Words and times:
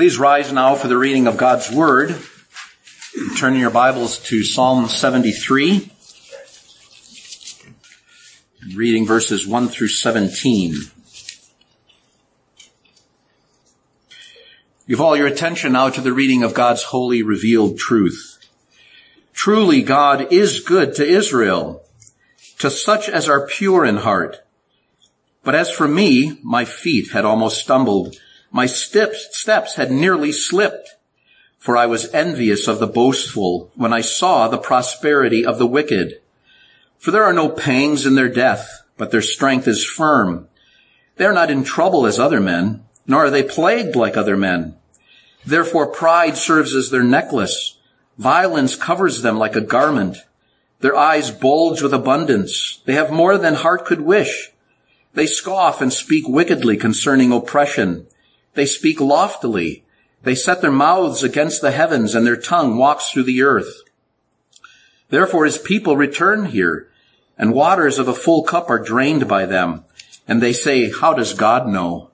Please 0.00 0.18
rise 0.18 0.50
now 0.50 0.74
for 0.76 0.88
the 0.88 0.96
reading 0.96 1.26
of 1.26 1.36
God's 1.36 1.70
Word. 1.70 2.18
Turn 3.36 3.54
your 3.54 3.68
Bibles 3.68 4.18
to 4.20 4.42
Psalm 4.42 4.88
73, 4.88 5.92
reading 8.74 9.06
verses 9.06 9.46
1 9.46 9.68
through 9.68 9.88
17. 9.88 10.74
Give 14.88 15.02
all 15.02 15.18
your 15.18 15.26
attention 15.26 15.72
now 15.72 15.90
to 15.90 16.00
the 16.00 16.14
reading 16.14 16.44
of 16.44 16.54
God's 16.54 16.84
holy 16.84 17.22
revealed 17.22 17.76
truth. 17.76 18.38
Truly 19.34 19.82
God 19.82 20.32
is 20.32 20.60
good 20.60 20.94
to 20.94 21.04
Israel, 21.04 21.82
to 22.58 22.70
such 22.70 23.10
as 23.10 23.28
are 23.28 23.46
pure 23.46 23.84
in 23.84 23.98
heart. 23.98 24.38
But 25.44 25.54
as 25.54 25.70
for 25.70 25.86
me, 25.86 26.38
my 26.42 26.64
feet 26.64 27.10
had 27.10 27.26
almost 27.26 27.60
stumbled 27.60 28.16
my 28.50 28.66
steps, 28.66 29.28
steps 29.32 29.74
had 29.74 29.90
nearly 29.90 30.32
slipped, 30.32 30.96
for 31.58 31.76
I 31.76 31.86
was 31.86 32.12
envious 32.12 32.66
of 32.66 32.78
the 32.78 32.86
boastful 32.86 33.70
when 33.74 33.92
I 33.92 34.00
saw 34.00 34.48
the 34.48 34.58
prosperity 34.58 35.44
of 35.44 35.58
the 35.58 35.66
wicked. 35.66 36.20
For 36.98 37.10
there 37.10 37.24
are 37.24 37.32
no 37.32 37.48
pangs 37.48 38.06
in 38.06 38.14
their 38.14 38.28
death, 38.28 38.82
but 38.96 39.10
their 39.10 39.22
strength 39.22 39.68
is 39.68 39.84
firm. 39.84 40.48
They 41.16 41.24
are 41.26 41.32
not 41.32 41.50
in 41.50 41.64
trouble 41.64 42.06
as 42.06 42.18
other 42.18 42.40
men, 42.40 42.84
nor 43.06 43.26
are 43.26 43.30
they 43.30 43.42
plagued 43.42 43.94
like 43.94 44.16
other 44.16 44.36
men. 44.36 44.76
Therefore 45.44 45.86
pride 45.86 46.36
serves 46.36 46.74
as 46.74 46.90
their 46.90 47.02
necklace. 47.02 47.78
Violence 48.18 48.76
covers 48.76 49.22
them 49.22 49.38
like 49.38 49.56
a 49.56 49.60
garment. 49.60 50.18
Their 50.80 50.96
eyes 50.96 51.30
bulge 51.30 51.82
with 51.82 51.94
abundance. 51.94 52.80
They 52.84 52.94
have 52.94 53.10
more 53.10 53.38
than 53.38 53.54
heart 53.54 53.84
could 53.84 54.00
wish. 54.00 54.50
They 55.14 55.26
scoff 55.26 55.80
and 55.80 55.92
speak 55.92 56.28
wickedly 56.28 56.76
concerning 56.76 57.32
oppression. 57.32 58.06
They 58.54 58.66
speak 58.66 59.00
loftily. 59.00 59.84
They 60.22 60.34
set 60.34 60.60
their 60.60 60.72
mouths 60.72 61.22
against 61.22 61.60
the 61.60 61.70
heavens 61.70 62.14
and 62.14 62.26
their 62.26 62.36
tongue 62.36 62.76
walks 62.76 63.10
through 63.10 63.24
the 63.24 63.42
earth. 63.42 63.82
Therefore 65.08 65.44
his 65.44 65.58
people 65.58 65.96
return 65.96 66.46
here 66.46 66.90
and 67.38 67.54
waters 67.54 67.98
of 67.98 68.06
a 68.06 68.14
full 68.14 68.42
cup 68.42 68.68
are 68.68 68.78
drained 68.78 69.26
by 69.26 69.46
them. 69.46 69.84
And 70.28 70.42
they 70.42 70.52
say, 70.52 70.92
how 70.92 71.14
does 71.14 71.32
God 71.32 71.66
know? 71.66 72.10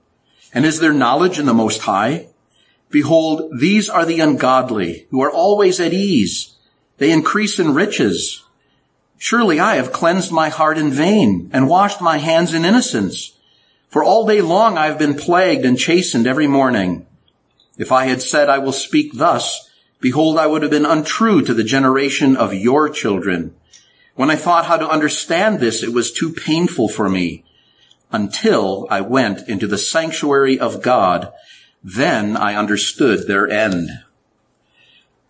And 0.55 0.65
is 0.65 0.79
there 0.79 0.93
knowledge 0.93 1.39
in 1.39 1.47
the 1.47 1.53
Most 1.53 1.83
High? 1.83 2.29
Behold, 2.91 3.51
these 3.59 3.91
are 3.91 4.05
the 4.05 4.21
ungodly 4.21 5.07
who 5.11 5.21
are 5.21 5.31
always 5.31 5.81
at 5.81 5.93
ease. 5.93 6.55
They 6.99 7.11
increase 7.11 7.59
in 7.59 7.75
riches. 7.75 8.45
Surely 9.19 9.59
I 9.59 9.75
have 9.75 9.93
cleansed 9.93 10.31
my 10.31 10.49
heart 10.49 10.79
in 10.79 10.91
vain 10.91 11.51
and 11.53 11.69
washed 11.69 12.01
my 12.01 12.19
hands 12.19 12.55
in 12.55 12.65
innocence. 12.65 13.36
For 13.89 14.03
all 14.03 14.27
day 14.27 14.41
long 14.41 14.77
I 14.77 14.87
have 14.87 14.99
been 14.99 15.15
plagued 15.15 15.65
and 15.65 15.79
chastened 15.79 16.27
every 16.27 16.47
morning. 16.47 17.07
If 17.79 17.93
I 17.93 18.07
had 18.07 18.23
said 18.23 18.49
I 18.49 18.59
will 18.59 18.73
speak 18.73 19.13
thus, 19.15 19.71
behold, 20.01 20.39
I 20.39 20.47
would 20.47 20.63
have 20.63 20.71
been 20.71 20.87
untrue 20.87 21.43
to 21.43 21.55
the 21.55 21.65
generation 21.65 22.37
of 22.37 22.55
your 22.55 22.89
children. 22.89 23.55
When 24.15 24.31
I 24.31 24.37
thought 24.37 24.65
how 24.65 24.79
to 24.79 24.89
understand 24.89 25.61
this, 25.61 25.83
it 25.83 25.93
was 25.93 26.11
too 26.11 26.33
painful 26.33 26.89
for 26.89 27.09
me 27.09 27.45
until 28.11 28.87
I 28.91 29.03
went 29.03 29.49
into 29.49 29.67
the 29.67 29.79
sanctuary 29.79 30.59
of 30.59 30.83
God. 30.83 31.33
Then 31.85 32.37
I 32.37 32.55
understood 32.55 33.27
their 33.27 33.49
end. 33.49 33.91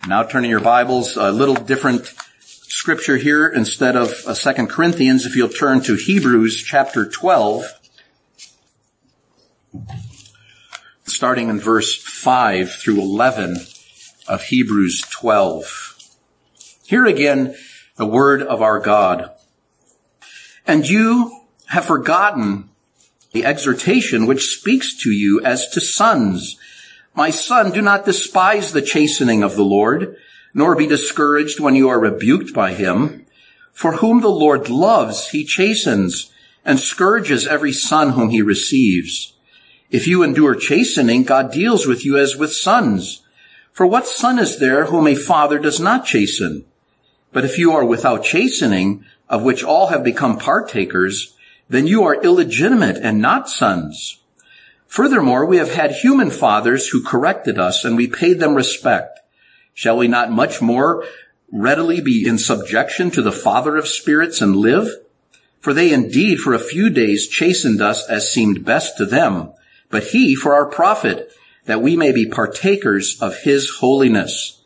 Now 0.06 0.22
turning 0.22 0.50
your 0.50 0.60
Bibles, 0.60 1.16
a 1.16 1.32
little 1.32 1.56
different 1.56 2.14
scripture 2.40 3.16
here 3.16 3.48
instead 3.48 3.96
of 3.96 4.10
uh, 4.26 4.34
Second 4.34 4.68
Corinthians. 4.68 5.26
If 5.26 5.34
you'll 5.34 5.48
turn 5.48 5.80
to 5.82 5.96
Hebrews 5.96 6.62
chapter 6.62 7.04
12, 7.04 7.75
starting 11.04 11.48
in 11.48 11.60
verse 11.60 11.96
5 11.96 12.72
through 12.72 13.00
11 13.00 13.56
of 14.28 14.42
Hebrews 14.44 15.02
12. 15.10 15.96
Here 16.84 17.06
again, 17.06 17.54
the 17.96 18.06
word 18.06 18.42
of 18.42 18.60
our 18.60 18.78
God. 18.78 19.30
And 20.66 20.88
you 20.88 21.40
have 21.66 21.84
forgotten 21.84 22.68
the 23.32 23.44
exhortation 23.44 24.26
which 24.26 24.58
speaks 24.58 24.96
to 25.02 25.10
you 25.10 25.40
as 25.44 25.68
to 25.70 25.80
sons. 25.80 26.58
My 27.14 27.30
son, 27.30 27.70
do 27.70 27.82
not 27.82 28.04
despise 28.04 28.72
the 28.72 28.82
chastening 28.82 29.42
of 29.42 29.56
the 29.56 29.64
Lord, 29.64 30.16
nor 30.54 30.74
be 30.74 30.86
discouraged 30.86 31.60
when 31.60 31.74
you 31.74 31.88
are 31.88 32.00
rebuked 32.00 32.52
by 32.52 32.72
him. 32.72 33.26
For 33.72 33.96
whom 33.96 34.22
the 34.22 34.28
Lord 34.28 34.68
loves, 34.68 35.28
he 35.28 35.44
chastens 35.44 36.32
and 36.64 36.80
scourges 36.80 37.46
every 37.46 37.72
son 37.72 38.10
whom 38.10 38.30
he 38.30 38.42
receives. 38.42 39.35
If 39.90 40.06
you 40.06 40.22
endure 40.22 40.54
chastening, 40.54 41.22
God 41.22 41.52
deals 41.52 41.86
with 41.86 42.04
you 42.04 42.16
as 42.18 42.36
with 42.36 42.52
sons. 42.52 43.22
For 43.72 43.86
what 43.86 44.06
son 44.06 44.38
is 44.38 44.58
there 44.58 44.86
whom 44.86 45.06
a 45.06 45.14
father 45.14 45.58
does 45.58 45.78
not 45.78 46.04
chasten? 46.04 46.64
But 47.32 47.44
if 47.44 47.58
you 47.58 47.72
are 47.72 47.84
without 47.84 48.24
chastening, 48.24 49.04
of 49.28 49.42
which 49.42 49.62
all 49.62 49.88
have 49.88 50.02
become 50.02 50.38
partakers, 50.38 51.34
then 51.68 51.86
you 51.86 52.04
are 52.04 52.22
illegitimate 52.22 52.96
and 52.96 53.20
not 53.20 53.48
sons. 53.48 54.18
Furthermore, 54.86 55.44
we 55.44 55.58
have 55.58 55.74
had 55.74 55.90
human 55.90 56.30
fathers 56.30 56.88
who 56.88 57.02
corrected 57.02 57.58
us 57.58 57.84
and 57.84 57.96
we 57.96 58.06
paid 58.06 58.38
them 58.38 58.54
respect. 58.54 59.20
Shall 59.74 59.98
we 59.98 60.08
not 60.08 60.30
much 60.30 60.62
more 60.62 61.04
readily 61.52 62.00
be 62.00 62.26
in 62.26 62.38
subjection 62.38 63.10
to 63.12 63.22
the 63.22 63.32
Father 63.32 63.76
of 63.76 63.88
spirits 63.88 64.40
and 64.40 64.56
live? 64.56 64.88
For 65.60 65.74
they 65.74 65.92
indeed 65.92 66.38
for 66.38 66.54
a 66.54 66.58
few 66.58 66.88
days 66.88 67.28
chastened 67.28 67.82
us 67.82 68.08
as 68.08 68.32
seemed 68.32 68.64
best 68.64 68.96
to 68.96 69.04
them, 69.04 69.52
but 69.90 70.04
he 70.04 70.34
for 70.34 70.54
our 70.54 70.66
profit, 70.66 71.32
that 71.64 71.82
we 71.82 71.96
may 71.96 72.12
be 72.12 72.28
partakers 72.28 73.20
of 73.20 73.38
his 73.42 73.70
holiness. 73.80 74.62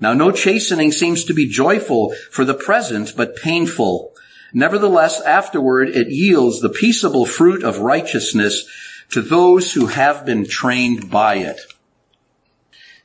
Now 0.00 0.12
no 0.12 0.30
chastening 0.30 0.92
seems 0.92 1.24
to 1.24 1.34
be 1.34 1.48
joyful 1.48 2.14
for 2.30 2.44
the 2.44 2.54
present, 2.54 3.14
but 3.16 3.36
painful. 3.36 4.12
Nevertheless, 4.52 5.20
afterward 5.22 5.88
it 5.88 6.08
yields 6.08 6.60
the 6.60 6.68
peaceable 6.68 7.26
fruit 7.26 7.62
of 7.62 7.78
righteousness 7.78 8.68
to 9.10 9.20
those 9.20 9.72
who 9.72 9.86
have 9.86 10.24
been 10.24 10.46
trained 10.46 11.10
by 11.10 11.36
it. 11.36 11.60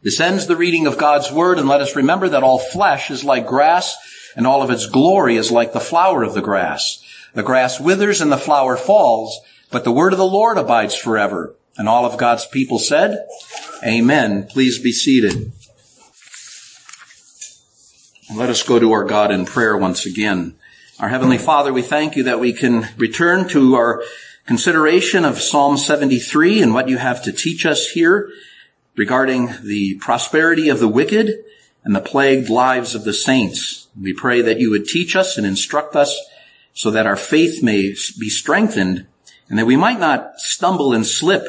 This 0.02 0.20
ends 0.20 0.48
the 0.48 0.56
reading 0.56 0.88
of 0.88 0.98
God's 0.98 1.32
word, 1.32 1.60
and 1.60 1.68
let 1.68 1.82
us 1.82 1.96
remember 1.96 2.30
that 2.30 2.44
all 2.44 2.60
flesh 2.60 3.12
is 3.12 3.24
like 3.24 3.46
grass, 3.46 3.96
and 4.36 4.48
all 4.48 4.62
of 4.62 4.70
its 4.70 4.86
glory 4.86 5.36
is 5.36 5.52
like 5.52 5.74
the 5.74 5.80
flower 5.80 6.24
of 6.24 6.34
the 6.34 6.42
grass. 6.42 7.04
The 7.34 7.44
grass 7.44 7.80
withers 7.80 8.22
and 8.22 8.32
the 8.32 8.38
flower 8.38 8.78
falls, 8.78 9.40
but 9.72 9.84
the 9.84 9.92
word 9.92 10.14
of 10.14 10.20
the 10.20 10.26
Lord 10.26 10.58
abides 10.58 10.96
forever. 10.96 11.56
And 11.78 11.88
all 11.88 12.06
of 12.06 12.18
God's 12.18 12.46
people 12.46 12.78
said, 12.78 13.26
Amen. 13.86 14.48
Please 14.48 14.80
be 14.80 14.92
seated. 14.92 15.54
Let 18.36 18.50
us 18.50 18.64
go 18.64 18.80
to 18.80 18.92
our 18.92 19.06
God 19.06 19.32
in 19.32 19.46
prayer 19.46 19.78
once 19.78 20.06
again. 20.06 20.56
Our 21.00 21.10
Heavenly 21.10 21.38
Father, 21.38 21.72
we 21.72 21.82
thank 21.82 22.16
you 22.16 22.24
that 22.24 22.40
we 22.40 22.52
can 22.52 22.90
return 22.98 23.48
to 23.50 23.76
our 23.76 24.04
consideration 24.46 25.24
of 25.24 25.40
Psalm 25.40 25.78
73 25.78 26.62
and 26.62 26.74
what 26.74 26.90
you 26.90 26.98
have 26.98 27.24
to 27.24 27.32
teach 27.32 27.66
us 27.66 27.92
here 27.92 28.30
regarding 28.96 29.54
the 29.64 29.96
prosperity 30.00 30.68
of 30.68 30.80
the 30.80 30.88
wicked 30.88 31.44
and 31.84 31.96
the 31.96 32.02
plagued 32.02 32.50
lives 32.50 32.96
of 32.96 33.06
the 33.06 33.14
saints. 33.14 33.88
We 34.00 34.14
pray 34.14 34.42
that 34.42 34.60
you 34.60 34.70
would 34.72 34.86
teach 34.86 35.16
us 35.16 35.38
and 35.38 35.48
instruct 35.48 35.96
us 35.96 36.20
so 36.74 36.92
that 36.92 37.08
our 37.08 37.16
faith 37.16 37.64
may 37.64 37.94
be 38.20 38.30
strengthened 38.30 39.08
and 39.50 39.58
that 39.58 39.66
we 39.66 39.76
might 39.76 40.00
not 40.00 40.40
stumble 40.40 40.94
and 40.94 41.06
slip 41.06 41.44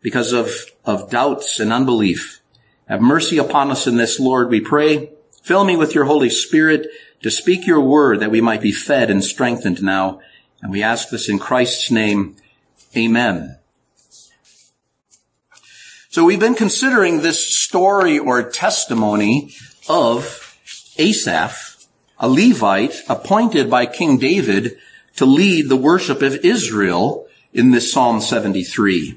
because 0.00 0.32
of, 0.32 0.50
of 0.84 1.10
doubts 1.10 1.60
and 1.60 1.72
unbelief. 1.72 2.40
Have 2.88 3.00
mercy 3.00 3.38
upon 3.38 3.70
us 3.70 3.86
in 3.86 3.96
this, 3.96 4.18
Lord, 4.18 4.50
we 4.50 4.60
pray. 4.60 5.10
Fill 5.42 5.64
me 5.64 5.76
with 5.76 5.94
your 5.94 6.04
Holy 6.04 6.30
Spirit 6.30 6.86
to 7.22 7.30
speak 7.30 7.66
your 7.66 7.80
word 7.80 8.20
that 8.20 8.30
we 8.30 8.40
might 8.40 8.60
be 8.60 8.72
fed 8.72 9.10
and 9.10 9.22
strengthened 9.22 9.82
now. 9.82 10.20
And 10.62 10.72
we 10.72 10.82
ask 10.82 11.10
this 11.10 11.28
in 11.28 11.38
Christ's 11.38 11.90
name. 11.90 12.36
Amen. 12.96 13.58
So 16.08 16.24
we've 16.24 16.40
been 16.40 16.54
considering 16.54 17.20
this 17.20 17.58
story 17.58 18.18
or 18.18 18.48
testimony 18.48 19.52
of 19.88 20.56
Asaph, 20.96 21.86
a 22.18 22.28
Levite 22.28 23.02
appointed 23.08 23.68
by 23.68 23.86
King 23.86 24.18
David 24.18 24.78
to 25.16 25.26
lead 25.26 25.68
the 25.68 25.76
worship 25.76 26.22
of 26.22 26.36
Israel 26.44 27.23
in 27.54 27.70
this 27.70 27.90
Psalm 27.90 28.20
73. 28.20 29.16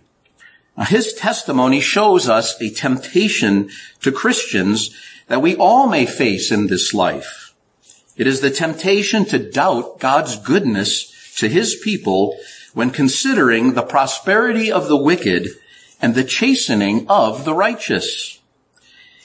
Now, 0.77 0.85
his 0.85 1.13
testimony 1.13 1.81
shows 1.81 2.29
us 2.29 2.55
a 2.61 2.69
temptation 2.69 3.69
to 4.01 4.11
Christians 4.11 4.95
that 5.27 5.41
we 5.41 5.55
all 5.55 5.87
may 5.87 6.05
face 6.05 6.51
in 6.51 6.67
this 6.67 6.93
life. 6.93 7.55
It 8.15 8.27
is 8.27 8.41
the 8.41 8.51
temptation 8.51 9.25
to 9.25 9.39
doubt 9.39 9.99
God's 9.99 10.37
goodness 10.37 11.35
to 11.37 11.49
his 11.49 11.75
people 11.75 12.37
when 12.73 12.91
considering 12.91 13.73
the 13.73 13.81
prosperity 13.81 14.71
of 14.71 14.87
the 14.87 14.97
wicked 14.97 15.47
and 15.99 16.13
the 16.13 16.23
chastening 16.23 17.07
of 17.09 17.43
the 17.43 17.55
righteous. 17.55 18.39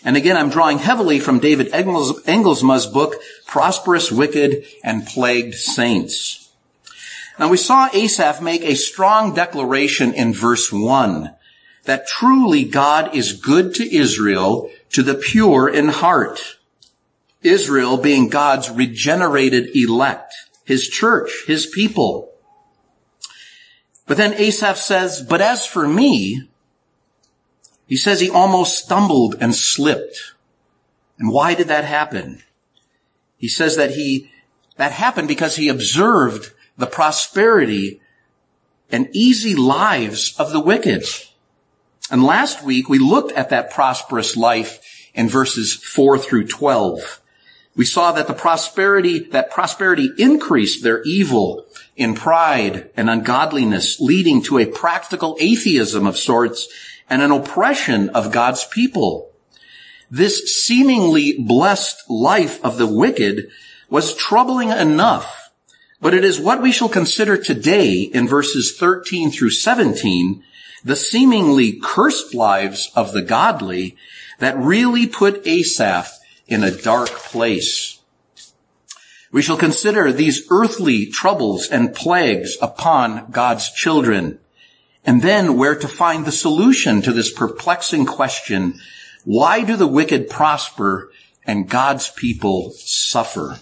And 0.05 0.17
again, 0.17 0.37
I'm 0.37 0.51
drawing 0.51 0.79
heavily 0.79 1.21
from 1.21 1.39
David 1.39 1.69
Engelsma's 1.73 2.87
book, 2.87 3.15
Prosperous 3.47 4.11
Wicked 4.11 4.65
and 4.83 5.07
Plagued 5.07 5.55
Saints. 5.55 6.42
Now 7.43 7.49
we 7.49 7.57
saw 7.57 7.89
Asaph 7.93 8.41
make 8.41 8.63
a 8.63 8.77
strong 8.77 9.35
declaration 9.35 10.15
in 10.15 10.33
verse 10.33 10.73
1 10.73 11.35
that 11.87 12.07
truly 12.07 12.63
God 12.63 13.17
is 13.17 13.33
good 13.33 13.75
to 13.75 13.97
Israel, 13.97 14.71
to 14.91 15.03
the 15.03 15.17
pure 15.17 15.69
in 15.69 15.89
heart. 15.89 16.59
Israel 17.43 17.97
being 17.97 18.29
God's 18.29 18.71
regenerated 18.71 19.75
elect, 19.75 20.33
his 20.65 20.87
church, 20.87 21.33
his 21.49 21.67
people. 21.67 22.31
But 24.07 24.19
then 24.19 24.35
Asaph 24.35 24.77
says, 24.77 25.21
but 25.21 25.41
as 25.41 25.67
for 25.67 25.89
me, 25.89 26.49
he 27.89 27.97
says 27.97 28.21
he 28.21 28.31
almost 28.31 28.85
stumbled 28.85 29.35
and 29.41 29.53
slipped. 29.53 30.35
And 31.19 31.33
why 31.33 31.55
did 31.55 31.67
that 31.67 31.87
happen? 31.87 32.45
He 33.37 33.49
says 33.49 33.75
that 33.75 33.97
he, 33.97 34.31
that 34.77 34.93
happened 34.93 35.27
because 35.27 35.57
he 35.57 35.69
observed 35.69 36.53
the 36.77 36.87
prosperity 36.87 38.01
and 38.91 39.09
easy 39.13 39.55
lives 39.55 40.35
of 40.39 40.53
the 40.53 40.61
wicked. 40.61 41.05
And 42.11 42.23
last 42.23 42.63
week 42.63 42.89
we 42.89 42.99
looked 42.99 43.33
at 43.33 43.51
that 43.51 43.71
prosperous 43.71 44.37
life 44.37 45.11
in 45.15 45.29
verses 45.29 45.75
4 45.75 46.19
through 46.19 46.47
12. 46.47 47.21
We 47.75 47.85
saw 47.87 48.13
that 48.13 48.27
the 48.27 48.35
prosperity, 48.35 49.21
that 49.31 49.51
prosperity 49.51 50.11
increased 50.19 50.83
their 50.83 51.03
evil 51.05 51.67
in 51.97 52.15
pride 52.15 52.91
and 52.97 53.09
ungodliness, 53.09 53.99
leading 53.99 54.43
to 54.43 54.59
a 54.59 54.67
practical 54.67 55.37
atheism 55.41 56.07
of 56.07 56.19
sorts 56.19 56.69
and 57.09 57.23
an 57.23 57.31
oppression 57.31 58.11
of 58.11 58.33
God's 58.33 58.67
people. 58.67 59.31
This 60.11 60.65
seemingly 60.65 61.39
blessed 61.39 62.11
life 62.11 62.63
of 62.63 62.77
the 62.77 62.87
wicked 62.87 63.49
was 63.89 64.15
troubling 64.15 64.69
enough, 64.71 65.42
but 66.03 66.15
it 66.15 66.25
is 66.25 66.41
what 66.41 66.61
we 66.61 66.73
shall 66.73 66.89
consider 66.89 67.37
today 67.37 68.01
in 68.03 68.27
verses 68.27 68.77
13 68.77 69.31
through 69.31 69.53
17, 69.53 70.43
the 70.85 70.97
seemingly 70.97 71.79
cursed 71.81 72.35
lives 72.35 72.91
of 72.97 73.13
the 73.13 73.23
godly 73.23 73.97
that 74.41 74.59
really 74.59 75.07
put 75.07 75.47
Asaph 75.47 76.19
in 76.49 76.65
a 76.65 76.73
dark 76.73 77.09
place. 77.09 78.01
We 79.31 79.43
shall 79.43 79.57
consider 79.57 80.13
these 80.13 80.45
earthly 80.51 81.07
troubles 81.07 81.69
and 81.69 81.95
plagues 81.95 82.59
upon 82.61 83.31
God's 83.31 83.71
children, 83.71 84.41
and 85.05 85.23
then 85.23 85.57
where 85.57 85.77
to 85.77 85.87
find 85.87 86.27
the 86.27 86.33
solution 86.33 87.01
to 87.03 87.13
this 87.13 87.33
perplexing 87.33 88.07
question, 88.07 88.75
why 89.25 89.63
do 89.63 89.77
the 89.77 89.87
wicked 89.87 90.29
prosper 90.29 91.13
and 91.47 91.71
God's 91.71 92.11
people 92.11 92.73
suffer? 92.77 93.61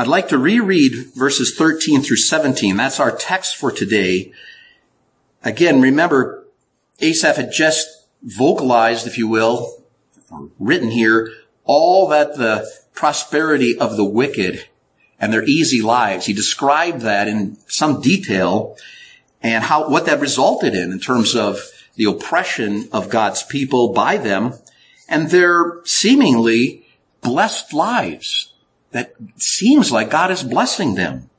I'd 0.00 0.06
like 0.06 0.28
to 0.28 0.38
reread 0.38 1.12
verses 1.14 1.54
13 1.54 2.00
through 2.00 2.16
17. 2.16 2.74
That's 2.78 2.98
our 2.98 3.14
text 3.14 3.56
for 3.56 3.70
today. 3.70 4.32
Again, 5.44 5.82
remember, 5.82 6.46
Asaph 7.00 7.36
had 7.36 7.52
just 7.52 8.06
vocalized, 8.22 9.06
if 9.06 9.18
you 9.18 9.28
will, 9.28 9.84
or 10.30 10.48
written 10.58 10.90
here, 10.90 11.30
all 11.64 12.08
that 12.08 12.38
the 12.38 12.66
prosperity 12.94 13.78
of 13.78 13.98
the 13.98 14.04
wicked 14.06 14.64
and 15.18 15.34
their 15.34 15.44
easy 15.44 15.82
lives. 15.82 16.24
He 16.24 16.32
described 16.32 17.02
that 17.02 17.28
in 17.28 17.58
some 17.66 18.00
detail 18.00 18.78
and 19.42 19.64
how, 19.64 19.90
what 19.90 20.06
that 20.06 20.18
resulted 20.18 20.74
in, 20.74 20.92
in 20.92 20.98
terms 20.98 21.36
of 21.36 21.60
the 21.96 22.06
oppression 22.06 22.88
of 22.90 23.10
God's 23.10 23.42
people 23.42 23.92
by 23.92 24.16
them 24.16 24.54
and 25.10 25.28
their 25.28 25.84
seemingly 25.84 26.86
blessed 27.20 27.74
lives 27.74 28.49
that 28.92 29.14
seems 29.36 29.92
like 29.92 30.10
God 30.10 30.30
is 30.30 30.42
blessing 30.42 30.94
them. 30.94 31.30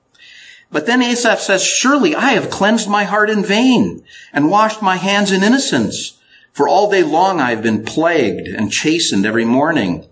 But 0.71 0.85
then 0.85 1.01
Asaph 1.01 1.41
says, 1.41 1.63
surely 1.63 2.15
I 2.15 2.31
have 2.31 2.49
cleansed 2.49 2.87
my 2.89 3.03
heart 3.03 3.29
in 3.29 3.43
vain 3.43 4.03
and 4.31 4.49
washed 4.49 4.81
my 4.81 4.95
hands 4.95 5.31
in 5.31 5.43
innocence. 5.43 6.17
For 6.53 6.67
all 6.67 6.89
day 6.89 7.03
long 7.03 7.41
I 7.41 7.49
have 7.49 7.61
been 7.61 7.83
plagued 7.83 8.47
and 8.47 8.71
chastened 8.71 9.25
every 9.25 9.45
morning. 9.45 10.07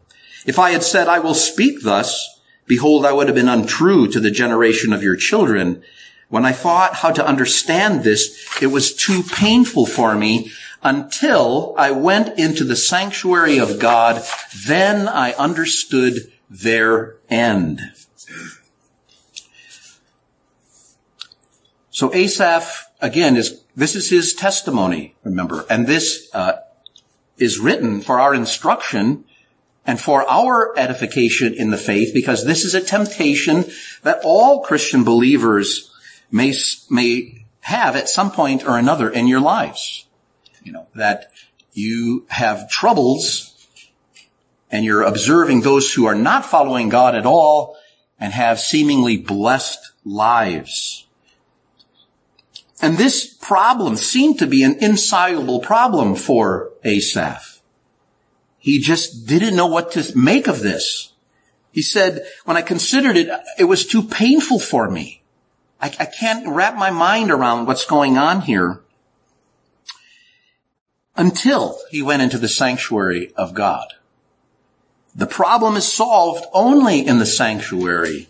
If 0.45 0.59
I 0.59 0.71
had 0.71 0.83
said, 0.83 1.07
I 1.07 1.19
will 1.19 1.33
speak 1.33 1.83
thus, 1.83 2.41
behold, 2.65 3.05
I 3.05 3.13
would 3.13 3.27
have 3.27 3.35
been 3.35 3.49
untrue 3.49 4.07
to 4.09 4.19
the 4.19 4.31
generation 4.31 4.91
of 4.91 5.03
your 5.03 5.15
children. 5.15 5.81
When 6.27 6.45
I 6.45 6.51
thought 6.51 6.95
how 6.95 7.11
to 7.11 7.25
understand 7.25 8.03
this, 8.03 8.47
it 8.61 8.67
was 8.67 8.93
too 8.93 9.23
painful 9.23 9.85
for 9.85 10.15
me 10.15 10.51
until 10.83 11.73
I 11.77 11.91
went 11.91 12.37
into 12.39 12.63
the 12.63 12.75
sanctuary 12.75 13.57
of 13.57 13.79
God. 13.79 14.23
Then 14.65 15.07
I 15.07 15.33
understood 15.33 16.31
their 16.49 17.17
end. 17.29 17.79
So 21.91 22.13
Asaph, 22.13 22.87
again, 23.01 23.35
is 23.35 23.63
this 23.75 23.95
is 23.95 24.09
his 24.09 24.33
testimony, 24.33 25.15
remember, 25.23 25.65
and 25.69 25.85
this 25.85 26.29
uh, 26.33 26.53
is 27.37 27.59
written 27.59 28.01
for 28.01 28.19
our 28.19 28.33
instruction 28.33 29.25
and 29.85 29.99
for 29.99 30.29
our 30.29 30.77
edification 30.77 31.53
in 31.53 31.71
the 31.71 31.77
faith, 31.77 32.13
because 32.13 32.45
this 32.45 32.63
is 32.63 32.73
a 32.73 32.81
temptation 32.81 33.65
that 34.03 34.21
all 34.23 34.61
Christian 34.61 35.03
believers 35.03 35.91
may 36.31 36.53
may 36.89 37.45
have 37.61 37.95
at 37.95 38.09
some 38.09 38.31
point 38.31 38.65
or 38.65 38.77
another 38.77 39.09
in 39.09 39.27
your 39.27 39.39
lives. 39.39 40.05
You 40.63 40.71
know 40.71 40.87
that 40.95 41.31
you 41.73 42.25
have 42.29 42.69
troubles, 42.69 43.48
and 44.71 44.85
you're 44.85 45.01
observing 45.01 45.61
those 45.61 45.93
who 45.93 46.05
are 46.05 46.15
not 46.15 46.45
following 46.45 46.89
God 46.89 47.15
at 47.15 47.25
all 47.25 47.77
and 48.19 48.33
have 48.33 48.59
seemingly 48.59 49.17
blessed 49.17 49.91
lives. 50.05 51.07
And 52.81 52.97
this 52.97 53.25
problem 53.33 53.97
seemed 53.97 54.39
to 54.39 54.47
be 54.47 54.63
an 54.63 54.77
insoluble 54.81 55.59
problem 55.59 56.15
for 56.15 56.71
Asaph. 56.83 57.61
He 58.57 58.79
just 58.79 59.25
didn't 59.25 59.55
know 59.55 59.67
what 59.67 59.91
to 59.93 60.17
make 60.17 60.47
of 60.47 60.61
this. 60.61 61.13
He 61.71 61.81
said, 61.81 62.25
when 62.45 62.57
I 62.57 62.61
considered 62.61 63.15
it, 63.15 63.29
it 63.57 63.65
was 63.65 63.85
too 63.85 64.03
painful 64.03 64.59
for 64.59 64.89
me. 64.89 65.23
I, 65.81 65.87
I 65.99 66.05
can't 66.05 66.47
wrap 66.47 66.75
my 66.75 66.89
mind 66.89 67.31
around 67.31 67.65
what's 67.67 67.85
going 67.85 68.17
on 68.17 68.41
here 68.41 68.81
until 71.15 71.79
he 71.89 72.01
went 72.01 72.21
into 72.21 72.37
the 72.37 72.47
sanctuary 72.47 73.33
of 73.35 73.53
God. 73.53 73.87
The 75.15 75.27
problem 75.27 75.75
is 75.75 75.91
solved 75.91 76.45
only 76.53 77.05
in 77.05 77.19
the 77.19 77.25
sanctuary 77.25 78.29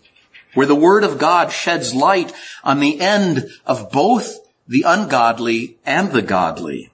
where 0.54 0.66
the 0.66 0.74
word 0.74 1.04
of 1.04 1.18
God 1.18 1.52
sheds 1.52 1.94
light 1.94 2.32
on 2.64 2.80
the 2.80 3.00
end 3.00 3.50
of 3.66 3.90
both 3.90 4.38
the 4.66 4.84
ungodly 4.86 5.78
and 5.84 6.12
the 6.12 6.22
godly. 6.22 6.90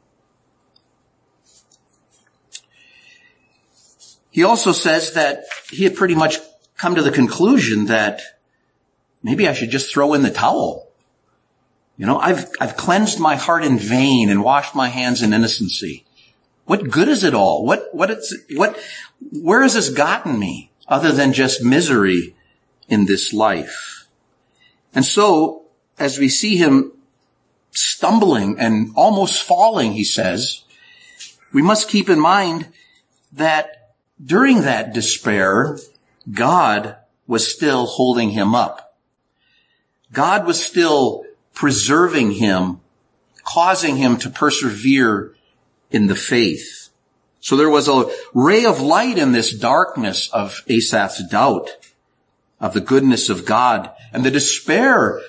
He 4.31 4.45
also 4.45 4.73
says 4.73 5.15
that 5.15 5.45
he 5.71 5.85
had 5.85 5.97
pretty 5.97 6.15
much 6.15 6.39
come 6.77 6.95
to 6.95 7.03
the 7.03 7.11
conclusion 7.11 7.87
that 7.87 8.21
maybe 9.23 9.49
I 9.49 9.53
should 9.53 9.71
just 9.71 9.93
throw 9.93 10.15
in 10.15 10.23
the 10.23 10.31
towel. 10.31 10.89
You 11.97 12.07
know, 12.07 12.19
I've, 12.19 12.51
I've 12.61 12.77
cleansed 12.77 13.19
my 13.19 13.37
heart 13.37 13.65
in 13.65 13.79
vain 13.79 14.29
and 14.29 14.43
washed 14.43 14.75
my 14.75 14.89
hands 14.89 15.23
in 15.23 15.33
innocency. 15.33 16.06
What 16.67 16.91
good 16.91 17.09
is 17.09 17.25
it 17.25 17.35
all? 17.35 17.65
What, 17.65 17.89
what 17.93 18.11
it's, 18.11 18.37
what, 18.55 18.77
where 19.33 19.63
has 19.63 19.75
this 19.75 19.89
gotten 19.91 20.39
me 20.39 20.71
other 20.89 21.13
than 21.13 21.33
just 21.33 21.63
misery 21.63 22.35
in 22.89 23.07
this 23.07 23.33
life? 23.33 24.09
And 24.95 25.05
so, 25.05 25.63
as 25.99 26.19
we 26.19 26.29
see 26.29 26.57
him 26.57 26.93
stumbling 27.71 28.59
and 28.59 28.91
almost 28.97 29.43
falling, 29.43 29.93
he 29.93 30.05
says, 30.05 30.65
we 31.53 31.63
must 31.63 31.89
keep 31.89 32.09
in 32.09 32.19
mind 32.19 32.69
that 33.33 33.93
during 34.23 34.63
that 34.63 34.93
despair, 34.93 35.79
God 36.33 36.97
was 37.27 37.47
still 37.47 37.87
holding 37.87 38.31
him 38.31 38.55
up. 38.55 38.97
God 40.13 40.47
was 40.47 40.65
still 40.65 41.25
preserving 41.55 42.33
him, 42.33 42.81
causing 43.45 43.97
him 43.97 44.17
to 44.19 44.31
persevere 44.31 45.36
in 45.91 46.07
the 46.07 46.17
faith. 46.17 46.91
So 47.41 47.57
there 47.57 47.71
was 47.71 47.89
a 47.89 48.11
ray 48.35 48.65
of 48.65 48.81
light 48.81 49.19
in 49.19 49.33
this 49.33 49.57
darkness 49.57 50.29
of 50.33 50.63
Asaph's 50.69 51.27
doubt 51.29 51.71
of 52.61 52.75
the 52.75 52.81
goodness 52.81 53.29
of 53.29 53.45
God 53.45 53.91
and 54.13 54.25
the 54.25 54.31
despair 54.31 55.21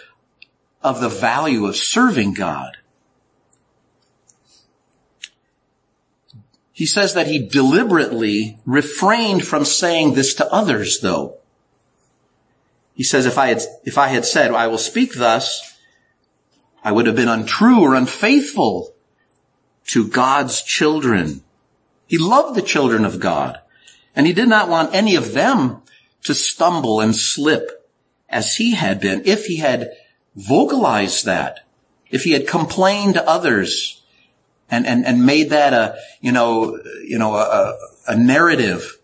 of 0.81 1.01
the 1.01 1.09
value 1.09 1.65
of 1.65 1.75
serving 1.75 2.33
God. 2.33 2.77
He 6.71 6.85
says 6.85 7.13
that 7.13 7.27
he 7.27 7.39
deliberately 7.39 8.59
refrained 8.65 9.45
from 9.45 9.65
saying 9.65 10.13
this 10.13 10.33
to 10.35 10.51
others 10.51 10.99
though. 11.01 11.37
He 12.93 13.03
says, 13.03 13.27
if 13.27 13.37
I 13.37 13.47
had, 13.47 13.61
if 13.83 13.97
I 13.97 14.07
had 14.07 14.25
said, 14.25 14.51
I 14.51 14.67
will 14.67 14.79
speak 14.79 15.15
thus, 15.15 15.77
I 16.83 16.91
would 16.91 17.05
have 17.05 17.15
been 17.15 17.27
untrue 17.27 17.81
or 17.81 17.93
unfaithful 17.93 18.93
to 19.87 20.07
God's 20.07 20.61
children. 20.61 21.43
He 22.07 22.17
loved 22.17 22.55
the 22.55 22.61
children 22.61 23.05
of 23.05 23.19
God 23.19 23.59
and 24.15 24.25
he 24.25 24.33
did 24.33 24.49
not 24.49 24.69
want 24.69 24.95
any 24.95 25.15
of 25.15 25.33
them 25.33 25.81
to 26.23 26.33
stumble 26.33 26.99
and 26.99 27.15
slip 27.15 27.89
as 28.29 28.55
he 28.55 28.75
had 28.75 28.99
been 28.99 29.21
if 29.25 29.45
he 29.45 29.57
had 29.57 29.91
vocalized 30.35 31.25
that 31.25 31.67
if 32.09 32.23
he 32.23 32.31
had 32.31 32.47
complained 32.47 33.15
to 33.15 33.27
others 33.27 34.01
and, 34.69 34.85
and, 34.85 35.05
and 35.05 35.25
made 35.25 35.49
that 35.49 35.73
a, 35.73 35.97
you 36.21 36.31
know, 36.31 36.79
you 37.03 37.17
know, 37.17 37.35
a, 37.35 37.77
a 38.07 38.15
narrative 38.15 38.97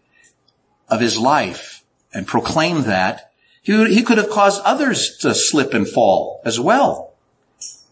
of 0.90 1.00
his 1.00 1.18
life 1.18 1.84
and 2.14 2.28
proclaimed 2.28 2.86
that, 2.86 3.32
he, 3.62 3.94
he 3.94 4.04
could 4.04 4.18
have 4.18 4.30
caused 4.30 4.62
others 4.64 5.18
to 5.18 5.34
slip 5.34 5.74
and 5.74 5.88
fall 5.88 6.42
as 6.46 6.60
well. 6.60 7.14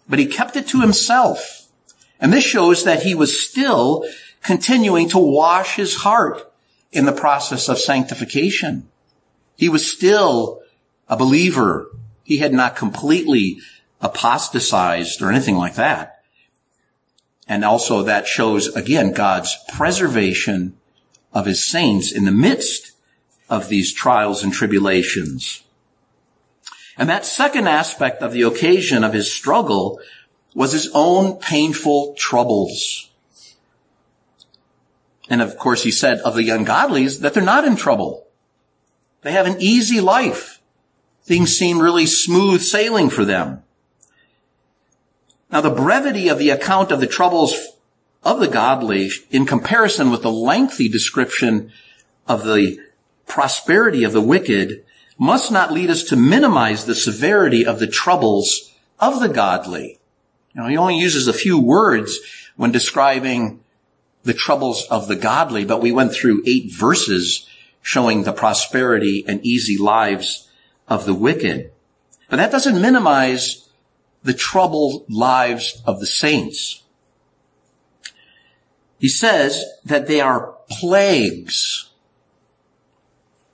But 0.07 0.19
he 0.19 0.25
kept 0.25 0.55
it 0.55 0.67
to 0.69 0.81
himself. 0.81 1.60
And 2.21 2.31
this 2.31 2.43
shows 2.43 2.83
that 2.83 3.01
he 3.01 3.15
was 3.15 3.43
still 3.43 4.05
continuing 4.43 5.09
to 5.09 5.17
wash 5.17 5.75
his 5.75 5.95
heart 5.95 6.53
in 6.91 7.05
the 7.05 7.11
process 7.11 7.67
of 7.67 7.79
sanctification. 7.79 8.87
He 9.57 9.67
was 9.67 9.91
still 9.91 10.61
a 11.09 11.17
believer. 11.17 11.89
He 12.23 12.37
had 12.37 12.53
not 12.53 12.75
completely 12.75 13.59
apostatized 13.99 15.21
or 15.21 15.29
anything 15.29 15.57
like 15.57 15.75
that. 15.75 16.23
And 17.47 17.65
also 17.65 18.03
that 18.03 18.27
shows 18.27 18.67
again 18.75 19.13
God's 19.13 19.57
preservation 19.73 20.77
of 21.33 21.45
his 21.45 21.63
saints 21.63 22.11
in 22.11 22.25
the 22.25 22.31
midst 22.31 22.91
of 23.49 23.67
these 23.67 23.93
trials 23.93 24.43
and 24.43 24.53
tribulations. 24.53 25.63
And 26.97 27.09
that 27.09 27.25
second 27.25 27.67
aspect 27.67 28.21
of 28.21 28.31
the 28.31 28.43
occasion 28.43 29.03
of 29.03 29.13
his 29.13 29.33
struggle 29.33 29.99
was 30.53 30.71
his 30.71 30.89
own 30.93 31.37
painful 31.37 32.13
troubles. 32.17 33.09
And 35.29 35.41
of 35.41 35.57
course 35.57 35.83
he 35.83 35.91
said 35.91 36.19
of 36.19 36.35
the 36.35 36.49
ungodlies 36.49 37.21
that 37.21 37.33
they're 37.33 37.43
not 37.43 37.65
in 37.65 37.75
trouble. 37.75 38.27
They 39.21 39.31
have 39.31 39.45
an 39.45 39.57
easy 39.59 40.01
life. 40.01 40.61
Things 41.23 41.55
seem 41.55 41.79
really 41.79 42.05
smooth 42.05 42.61
sailing 42.61 43.09
for 43.09 43.23
them. 43.23 43.63
Now 45.51 45.61
the 45.61 45.69
brevity 45.69 46.27
of 46.27 46.37
the 46.37 46.49
account 46.49 46.91
of 46.91 46.99
the 46.99 47.07
troubles 47.07 47.55
of 48.23 48.39
the 48.39 48.47
godly 48.47 49.09
in 49.29 49.45
comparison 49.45 50.11
with 50.11 50.21
the 50.21 50.31
lengthy 50.31 50.89
description 50.89 51.71
of 52.27 52.43
the 52.43 52.77
prosperity 53.25 54.03
of 54.03 54.11
the 54.11 54.21
wicked 54.21 54.83
must 55.17 55.51
not 55.51 55.71
lead 55.71 55.89
us 55.89 56.03
to 56.03 56.15
minimize 56.15 56.85
the 56.85 56.95
severity 56.95 57.65
of 57.65 57.79
the 57.79 57.87
troubles 57.87 58.73
of 58.99 59.19
the 59.19 59.29
godly. 59.29 60.00
You 60.53 60.61
know, 60.61 60.67
he 60.67 60.77
only 60.77 60.97
uses 60.97 61.27
a 61.27 61.33
few 61.33 61.59
words 61.59 62.19
when 62.55 62.71
describing 62.71 63.61
the 64.23 64.33
troubles 64.33 64.85
of 64.85 65.07
the 65.07 65.15
godly, 65.15 65.65
but 65.65 65.81
we 65.81 65.91
went 65.91 66.13
through 66.13 66.43
eight 66.45 66.71
verses 66.73 67.47
showing 67.81 68.23
the 68.23 68.33
prosperity 68.33 69.25
and 69.27 69.43
easy 69.45 69.77
lives 69.77 70.49
of 70.87 71.05
the 71.05 71.13
wicked. 71.13 71.71
But 72.29 72.37
that 72.37 72.51
doesn't 72.51 72.81
minimize 72.81 73.69
the 74.23 74.33
troubled 74.33 75.05
lives 75.09 75.81
of 75.85 75.99
the 75.99 76.05
saints. 76.05 76.83
He 78.99 79.09
says 79.09 79.65
that 79.83 80.07
they 80.07 80.21
are 80.21 80.55
plagues. 80.69 81.89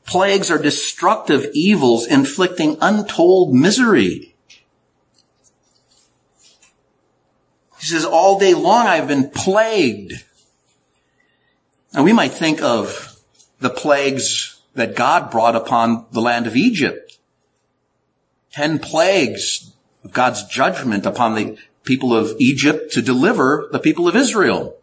Plagues 0.06 0.52
are 0.52 0.62
destructive 0.62 1.50
evils 1.54 2.06
inflicting 2.06 2.78
untold 2.82 3.54
misery. 3.54 4.36
He 7.88 7.94
says, 7.94 8.04
all 8.04 8.38
day 8.38 8.54
long 8.54 8.86
I've 8.86 9.08
been 9.08 9.30
plagued. 9.30 10.26
Now 11.94 12.04
we 12.04 12.12
might 12.12 12.34
think 12.34 12.62
of 12.62 13.18
the 13.60 13.70
plagues 13.70 14.62
that 14.74 14.94
God 14.94 15.32
brought 15.32 15.56
upon 15.56 16.06
the 16.12 16.20
land 16.20 16.48
of 16.48 16.58
Egypt. 16.58 17.18
Ten 18.52 18.78
plagues 18.78 19.72
of 20.04 20.12
God's 20.12 20.44
judgment 20.48 21.06
upon 21.06 21.36
the 21.36 21.58
people 21.86 22.14
of 22.14 22.36
Egypt 22.40 22.92
to 22.92 23.02
deliver 23.02 23.70
the 23.72 23.80
people 23.80 24.06
of 24.10 24.18
Israel. 24.18 24.76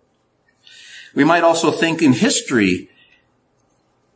We 1.15 1.25
might 1.25 1.45
also 1.45 1.71
think 1.71 2.01
in 2.01 2.15
history 2.15 2.89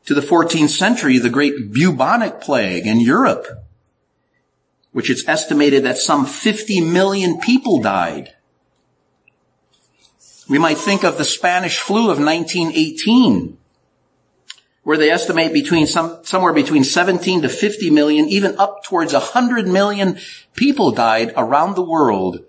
to 0.06 0.14
the 0.14 0.22
14th 0.22 0.70
century, 0.70 1.18
the 1.18 1.28
great 1.28 1.74
bubonic 1.74 2.40
plague 2.40 2.86
in 2.86 3.00
Europe, 3.00 3.48
which 4.92 5.10
it's 5.10 5.28
estimated 5.28 5.84
that 5.84 5.98
some 5.98 6.24
50 6.24 6.80
million 6.80 7.38
people 7.38 7.82
died. 7.82 8.32
We 10.48 10.58
might 10.58 10.78
think 10.78 11.04
of 11.04 11.18
the 11.18 11.24
Spanish 11.24 11.78
flu 11.78 12.10
of 12.10 12.18
1918, 12.18 13.58
where 14.82 14.96
they 14.96 15.10
estimate 15.10 15.52
between 15.52 15.86
some, 15.86 16.24
somewhere 16.24 16.54
between 16.54 16.84
17 16.84 17.42
to 17.42 17.48
50 17.48 17.90
million, 17.90 18.28
even 18.28 18.58
up 18.58 18.82
towards 18.82 19.12
100 19.12 19.68
million 19.68 20.18
people 20.54 20.90
died 20.90 21.32
around 21.36 21.74
the 21.74 21.84
world 21.84 22.44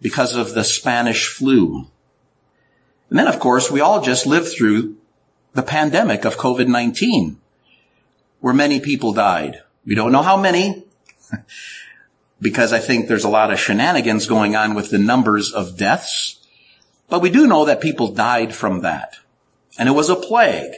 because 0.00 0.36
of 0.36 0.54
the 0.54 0.64
Spanish 0.64 1.26
flu. 1.26 1.88
And 3.10 3.18
then 3.18 3.28
of 3.28 3.40
course 3.40 3.70
we 3.70 3.80
all 3.80 4.00
just 4.00 4.26
lived 4.26 4.48
through 4.48 4.96
the 5.54 5.62
pandemic 5.62 6.24
of 6.24 6.36
COVID-19 6.36 7.36
where 8.40 8.54
many 8.54 8.80
people 8.80 9.12
died. 9.12 9.62
We 9.84 9.94
don't 9.94 10.12
know 10.12 10.22
how 10.22 10.36
many 10.36 10.84
because 12.40 12.72
I 12.72 12.78
think 12.80 13.06
there's 13.06 13.24
a 13.24 13.28
lot 13.28 13.52
of 13.52 13.60
shenanigans 13.60 14.26
going 14.26 14.56
on 14.56 14.74
with 14.74 14.90
the 14.90 14.98
numbers 14.98 15.52
of 15.52 15.76
deaths, 15.76 16.41
but 17.12 17.20
we 17.20 17.28
do 17.28 17.46
know 17.46 17.66
that 17.66 17.82
people 17.82 18.08
died 18.08 18.54
from 18.54 18.80
that. 18.80 19.16
And 19.78 19.86
it 19.86 19.92
was 19.92 20.08
a 20.08 20.16
plague 20.16 20.72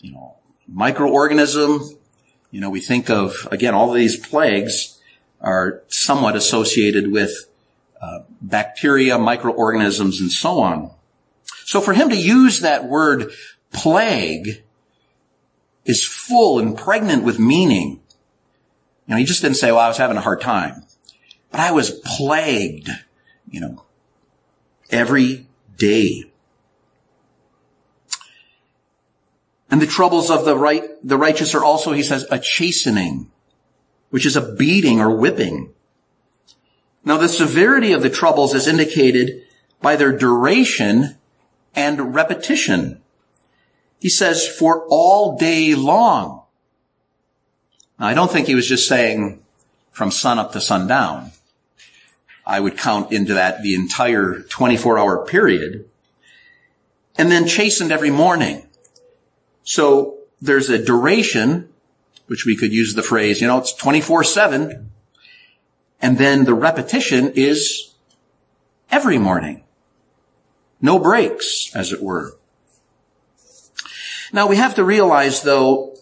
you 0.00 0.12
know, 0.12 0.36
microorganism. 0.72 1.98
You 2.52 2.60
know, 2.60 2.70
we 2.70 2.78
think 2.78 3.10
of, 3.10 3.48
again, 3.50 3.74
all 3.74 3.88
of 3.88 3.96
these 3.96 4.16
plagues 4.16 5.02
are 5.40 5.82
somewhat 5.88 6.36
associated 6.36 7.10
with 7.10 7.32
uh, 8.00 8.20
bacteria, 8.40 9.18
microorganisms, 9.18 10.20
and 10.20 10.30
so 10.30 10.60
on. 10.60 10.92
So 11.64 11.80
for 11.80 11.94
him 11.94 12.10
to 12.10 12.16
use 12.16 12.60
that 12.60 12.84
word 12.84 13.32
plague 13.72 14.62
is 15.84 16.06
full 16.06 16.60
and 16.60 16.78
pregnant 16.78 17.24
with 17.24 17.40
meaning. 17.40 18.00
You 19.08 19.14
know, 19.14 19.16
he 19.16 19.24
just 19.24 19.42
didn't 19.42 19.56
say, 19.56 19.72
well, 19.72 19.80
I 19.80 19.88
was 19.88 19.96
having 19.96 20.16
a 20.16 20.20
hard 20.20 20.40
time, 20.40 20.84
but 21.50 21.58
I 21.58 21.72
was 21.72 21.90
plagued, 21.90 22.88
you 23.50 23.60
know, 23.60 23.82
every 24.90 25.46
day. 25.76 26.24
And 29.70 29.80
the 29.80 29.86
troubles 29.86 30.30
of 30.30 30.44
the 30.44 30.56
right, 30.56 30.84
the 31.02 31.16
righteous 31.16 31.54
are 31.54 31.62
also, 31.62 31.92
he 31.92 32.02
says, 32.02 32.26
a 32.30 32.38
chastening, 32.38 33.30
which 34.10 34.26
is 34.26 34.36
a 34.36 34.52
beating 34.54 35.00
or 35.00 35.14
whipping. 35.14 35.72
Now 37.04 37.16
the 37.16 37.28
severity 37.28 37.92
of 37.92 38.02
the 38.02 38.10
troubles 38.10 38.54
is 38.54 38.66
indicated 38.66 39.44
by 39.80 39.96
their 39.96 40.16
duration 40.16 41.16
and 41.74 42.14
repetition. 42.14 43.00
He 44.00 44.08
says, 44.08 44.48
for 44.48 44.86
all 44.88 45.36
day 45.38 45.74
long. 45.74 46.42
Now, 47.98 48.06
I 48.06 48.14
don't 48.14 48.30
think 48.30 48.46
he 48.46 48.54
was 48.54 48.66
just 48.66 48.88
saying 48.88 49.42
from 49.92 50.10
sun 50.10 50.38
up 50.38 50.52
to 50.52 50.60
sundown. 50.60 51.32
I 52.50 52.58
would 52.58 52.76
count 52.76 53.12
into 53.12 53.34
that 53.34 53.62
the 53.62 53.76
entire 53.76 54.40
24 54.40 54.98
hour 54.98 55.24
period. 55.24 55.88
And 57.16 57.30
then 57.30 57.46
chastened 57.46 57.92
every 57.92 58.10
morning. 58.10 58.66
So 59.62 60.18
there's 60.40 60.68
a 60.68 60.84
duration, 60.84 61.68
which 62.26 62.44
we 62.44 62.56
could 62.56 62.72
use 62.72 62.94
the 62.94 63.04
phrase, 63.04 63.40
you 63.40 63.46
know, 63.46 63.58
it's 63.58 63.72
24-7. 63.80 64.84
And 66.02 66.18
then 66.18 66.44
the 66.44 66.54
repetition 66.54 67.32
is 67.36 67.94
every 68.90 69.18
morning. 69.18 69.62
No 70.80 70.98
breaks, 70.98 71.70
as 71.72 71.92
it 71.92 72.02
were. 72.02 72.36
Now 74.32 74.48
we 74.48 74.56
have 74.56 74.74
to 74.74 74.82
realize 74.82 75.42
though 75.42 75.96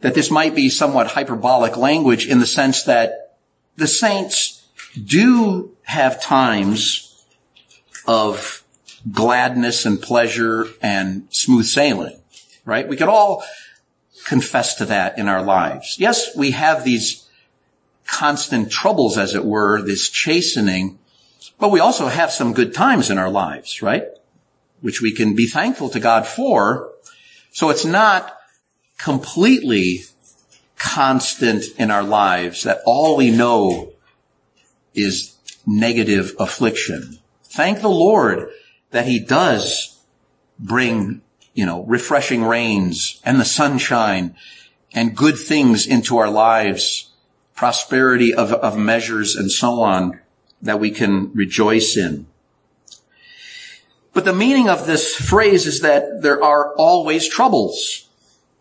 that 0.00 0.14
this 0.14 0.30
might 0.30 0.54
be 0.54 0.68
somewhat 0.68 1.08
hyperbolic 1.08 1.76
language 1.76 2.28
in 2.28 2.38
the 2.38 2.46
sense 2.46 2.84
that 2.84 3.36
the 3.74 3.88
saints 3.88 4.55
do 5.02 5.76
have 5.82 6.22
times 6.22 7.24
of 8.06 8.64
gladness 9.10 9.86
and 9.86 10.00
pleasure 10.00 10.66
and 10.82 11.26
smooth 11.30 11.66
sailing, 11.66 12.20
right? 12.64 12.88
We 12.88 12.96
could 12.96 13.08
all 13.08 13.44
confess 14.26 14.74
to 14.76 14.84
that 14.86 15.18
in 15.18 15.28
our 15.28 15.42
lives. 15.42 15.96
Yes, 15.98 16.36
we 16.36 16.50
have 16.52 16.84
these 16.84 17.28
constant 18.06 18.70
troubles, 18.70 19.18
as 19.18 19.34
it 19.34 19.44
were, 19.44 19.82
this 19.82 20.10
chastening, 20.10 20.98
but 21.58 21.70
we 21.70 21.80
also 21.80 22.08
have 22.08 22.30
some 22.30 22.52
good 22.52 22.74
times 22.74 23.10
in 23.10 23.18
our 23.18 23.30
lives, 23.30 23.82
right? 23.82 24.04
Which 24.80 25.00
we 25.00 25.12
can 25.12 25.34
be 25.34 25.46
thankful 25.46 25.88
to 25.90 26.00
God 26.00 26.26
for. 26.26 26.92
So 27.52 27.70
it's 27.70 27.84
not 27.84 28.36
completely 28.98 30.02
constant 30.76 31.64
in 31.78 31.90
our 31.90 32.02
lives 32.02 32.64
that 32.64 32.80
all 32.84 33.16
we 33.16 33.30
know 33.30 33.92
is 34.96 35.36
negative 35.66 36.34
affliction. 36.38 37.18
Thank 37.44 37.80
the 37.80 37.88
Lord 37.88 38.50
that 38.90 39.06
he 39.06 39.18
does 39.18 40.00
bring, 40.58 41.22
you 41.54 41.66
know, 41.66 41.84
refreshing 41.84 42.44
rains 42.44 43.20
and 43.24 43.40
the 43.40 43.44
sunshine 43.44 44.34
and 44.92 45.16
good 45.16 45.38
things 45.38 45.86
into 45.86 46.16
our 46.16 46.30
lives 46.30 47.10
prosperity 47.56 48.34
of, 48.34 48.52
of 48.52 48.78
measures 48.78 49.34
and 49.34 49.50
so 49.50 49.80
on 49.80 50.20
that 50.62 50.78
we 50.78 50.90
can 50.90 51.32
rejoice 51.32 51.96
in. 51.96 52.26
But 54.12 54.24
the 54.24 54.32
meaning 54.32 54.68
of 54.68 54.86
this 54.86 55.14
phrase 55.14 55.66
is 55.66 55.80
that 55.80 56.22
there 56.22 56.42
are 56.42 56.74
always 56.76 57.28
troubles. 57.28 58.08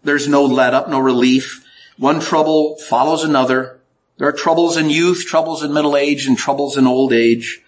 There's 0.03 0.27
no 0.27 0.43
let 0.43 0.73
up, 0.73 0.89
no 0.89 0.99
relief. 0.99 1.65
One 1.97 2.19
trouble 2.19 2.77
follows 2.77 3.23
another. 3.23 3.74
There 4.17 4.27
are 4.27 4.33
troubles 4.33 4.77
in 4.77 4.89
youth, 4.89 5.25
troubles 5.25 5.63
in 5.63 5.73
middle 5.73 5.97
age, 5.97 6.25
and 6.25 6.37
troubles 6.37 6.77
in 6.77 6.87
old 6.87 7.11
age. 7.11 7.61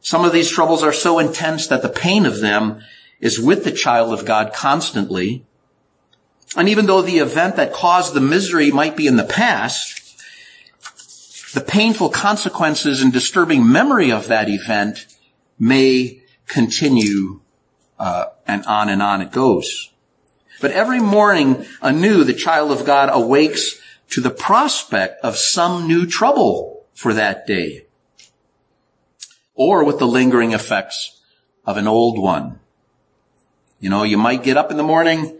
Some 0.00 0.24
of 0.24 0.32
these 0.32 0.50
troubles 0.50 0.82
are 0.82 0.92
so 0.92 1.18
intense 1.18 1.68
that 1.68 1.82
the 1.82 1.88
pain 1.88 2.26
of 2.26 2.40
them 2.40 2.82
is 3.20 3.38
with 3.38 3.62
the 3.62 3.70
child 3.70 4.12
of 4.12 4.24
God 4.24 4.52
constantly. 4.52 5.46
And 6.56 6.68
even 6.68 6.86
though 6.86 7.02
the 7.02 7.18
event 7.18 7.56
that 7.56 7.72
caused 7.72 8.12
the 8.12 8.20
misery 8.20 8.72
might 8.72 8.96
be 8.96 9.06
in 9.06 9.16
the 9.16 9.24
past, 9.24 10.00
the 11.54 11.60
painful 11.60 12.08
consequences 12.08 13.00
and 13.00 13.12
disturbing 13.12 13.70
memory 13.70 14.10
of 14.10 14.26
that 14.26 14.48
event 14.48 15.06
may 15.58 16.22
continue, 16.46 17.40
uh, 17.98 18.26
and 18.46 18.66
on 18.66 18.88
and 18.88 19.00
on 19.00 19.22
it 19.22 19.30
goes. 19.30 19.92
But 20.60 20.72
every 20.72 21.00
morning 21.00 21.64
anew, 21.80 22.24
the 22.24 22.34
child 22.34 22.72
of 22.72 22.84
God 22.84 23.10
awakes 23.12 23.80
to 24.12 24.20
the 24.20 24.30
prospect 24.30 25.24
of 25.24 25.38
some 25.38 25.88
new 25.88 26.04
trouble 26.06 26.84
for 26.92 27.14
that 27.14 27.46
day, 27.46 27.86
or 29.54 29.84
with 29.84 29.98
the 29.98 30.06
lingering 30.06 30.52
effects 30.52 31.22
of 31.64 31.78
an 31.78 31.88
old 31.88 32.18
one. 32.18 32.60
You 33.80 33.88
know, 33.88 34.02
you 34.02 34.18
might 34.18 34.42
get 34.42 34.58
up 34.58 34.70
in 34.70 34.76
the 34.76 34.82
morning, 34.82 35.38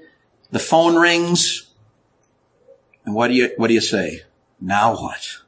the 0.51 0.59
phone 0.59 0.97
rings, 0.97 1.71
and 3.05 3.15
what 3.15 3.29
do 3.29 3.35
you, 3.35 3.51
what 3.59 3.69
do 3.69 3.75
you 3.75 3.83
say? 3.83 4.23
Now 4.59 4.95
what? 4.95 5.43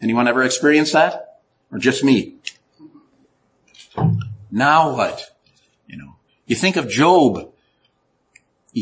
Anyone 0.00 0.26
ever 0.26 0.42
experienced 0.42 0.94
that? 0.94 1.40
Or 1.70 1.78
just 1.78 2.02
me? 2.02 2.36
Now 4.50 4.96
what? 4.96 5.36
You 5.86 5.98
know, 5.98 6.16
you 6.46 6.56
think 6.56 6.76
of 6.76 6.88
Job, 6.88 7.52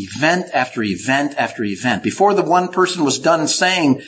event 0.02 0.46
after 0.52 0.82
event 0.82 1.34
after 1.36 1.64
event. 1.64 2.02
Before 2.02 2.34
the 2.34 2.42
one 2.42 2.68
person 2.68 3.04
was 3.04 3.18
done 3.18 3.48
saying, 3.48 4.02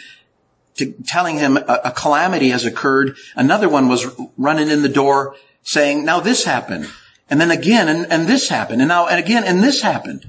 to, 0.76 0.92
telling 1.06 1.38
him 1.38 1.56
a, 1.56 1.80
a 1.84 1.90
calamity 1.90 2.50
has 2.50 2.64
occurred, 2.64 3.16
another 3.36 3.68
one 3.68 3.88
was 3.88 4.06
running 4.36 4.68
in 4.68 4.82
the 4.82 4.88
door 4.88 5.34
saying, 5.62 6.04
now 6.04 6.20
this 6.20 6.44
happened. 6.44 6.88
And 7.30 7.40
then 7.40 7.50
again, 7.50 7.88
and, 7.88 8.10
and 8.10 8.26
this 8.26 8.48
happened, 8.48 8.80
and 8.80 8.88
now, 8.88 9.06
and 9.06 9.22
again, 9.22 9.44
and 9.44 9.62
this 9.62 9.82
happened. 9.82 10.24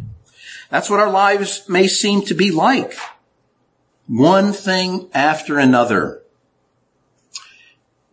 That's 0.69 0.89
what 0.89 0.99
our 0.99 1.09
lives 1.09 1.67
may 1.69 1.87
seem 1.87 2.23
to 2.25 2.33
be 2.33 2.51
like. 2.51 2.95
One 4.07 4.51
thing 4.53 5.09
after 5.13 5.57
another. 5.57 6.21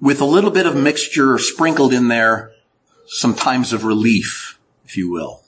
With 0.00 0.20
a 0.20 0.26
little 0.26 0.50
bit 0.50 0.66
of 0.66 0.76
mixture 0.76 1.38
sprinkled 1.38 1.92
in 1.92 2.08
there, 2.08 2.52
some 3.08 3.34
times 3.34 3.72
of 3.72 3.84
relief, 3.84 4.58
if 4.84 4.96
you 4.96 5.10
will. 5.10 5.42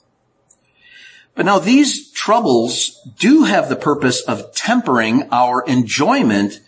But 1.39 1.45
now 1.45 1.59
these 1.59 2.11
troubles 2.11 2.99
do 3.17 3.43
have 3.45 3.69
the 3.69 3.77
purpose 3.77 4.19
of 4.19 4.53
tempering 4.53 5.29
our 5.31 5.63
enjoyment 5.65 6.59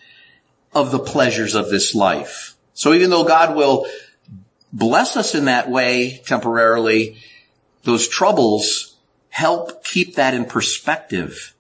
of 0.74 0.92
the 0.92 1.00
pleasures 1.00 1.56
of 1.56 1.70
this 1.70 1.94
life. 1.94 2.56
So 2.74 2.94
even 2.94 3.10
though 3.10 3.26
God 3.26 3.54
will 3.54 3.86
bless 4.72 5.18
us 5.18 5.36
in 5.36 5.44
that 5.44 5.70
way 5.70 6.22
temporarily, 6.26 7.18
those 7.84 8.08
troubles 8.08 8.96
help 9.28 9.84
keep 9.84 10.16
that 10.16 10.34
in 10.34 10.46
perspective 10.46 11.54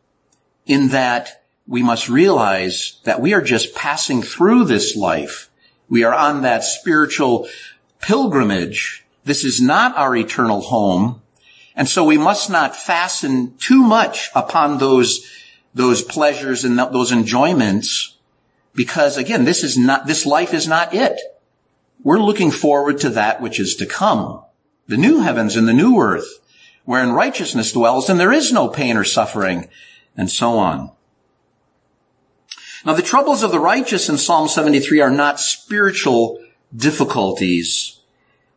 in 0.65 0.87
that 0.91 1.43
we 1.67 1.83
must 1.83 2.07
realize 2.07 2.97
that 3.03 3.19
we 3.19 3.33
are 3.33 3.41
just 3.41 3.75
passing 3.75 4.21
through 4.21 4.63
this 4.63 4.95
life. 4.95 5.49
We 5.89 6.05
are 6.05 6.13
on 6.13 6.43
that 6.43 6.63
spiritual 6.63 7.49
pilgrimage. 7.99 9.05
This 9.25 9.43
is 9.43 9.59
not 9.59 9.97
our 9.97 10.15
eternal 10.15 10.61
home. 10.61 11.21
And 11.75 11.87
so 11.87 12.03
we 12.03 12.17
must 12.17 12.49
not 12.49 12.75
fasten 12.75 13.55
too 13.57 13.81
much 13.81 14.29
upon 14.35 14.77
those, 14.77 15.25
those 15.73 16.01
pleasures 16.01 16.65
and 16.65 16.77
those 16.77 17.11
enjoyments 17.11 18.17
because 18.73 19.17
again, 19.17 19.45
this 19.45 19.63
is 19.63 19.77
not, 19.77 20.07
this 20.07 20.25
life 20.25 20.53
is 20.53 20.67
not 20.67 20.93
it. 20.93 21.19
We're 22.03 22.19
looking 22.19 22.51
forward 22.51 22.99
to 22.99 23.09
that 23.09 23.41
which 23.41 23.59
is 23.59 23.75
to 23.77 23.85
come. 23.85 24.43
The 24.87 24.97
new 24.97 25.19
heavens 25.19 25.55
and 25.55 25.67
the 25.67 25.73
new 25.73 25.99
earth, 25.99 26.39
wherein 26.85 27.11
righteousness 27.11 27.71
dwells 27.71 28.09
and 28.09 28.19
there 28.19 28.31
is 28.31 28.51
no 28.51 28.67
pain 28.67 28.97
or 28.97 29.03
suffering, 29.03 29.69
and 30.17 30.29
so 30.29 30.57
on. 30.57 30.91
Now 32.85 32.93
the 32.93 33.01
troubles 33.01 33.43
of 33.43 33.51
the 33.51 33.59
righteous 33.59 34.09
in 34.09 34.17
Psalm 34.17 34.47
73 34.47 35.01
are 35.01 35.11
not 35.11 35.39
spiritual 35.39 36.43
difficulties, 36.75 38.00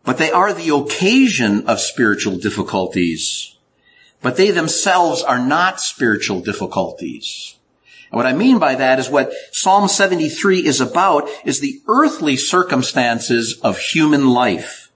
but 0.04 0.18
they 0.18 0.30
are 0.30 0.52
the 0.52 0.74
occasion 0.74 1.66
of 1.66 1.80
spiritual 1.80 2.36
difficulties. 2.36 3.56
But 4.20 4.36
they 4.36 4.50
themselves 4.50 5.22
are 5.22 5.44
not 5.44 5.80
spiritual 5.80 6.40
difficulties. 6.40 7.58
And 8.10 8.16
what 8.16 8.26
I 8.26 8.32
mean 8.32 8.58
by 8.58 8.74
that 8.76 8.98
is 8.98 9.10
what 9.10 9.32
Psalm 9.52 9.88
73 9.88 10.64
is 10.64 10.80
about 10.80 11.28
is 11.44 11.60
the 11.60 11.80
earthly 11.88 12.36
circumstances 12.36 13.58
of 13.62 13.78
human 13.78 14.30
life. 14.30 14.92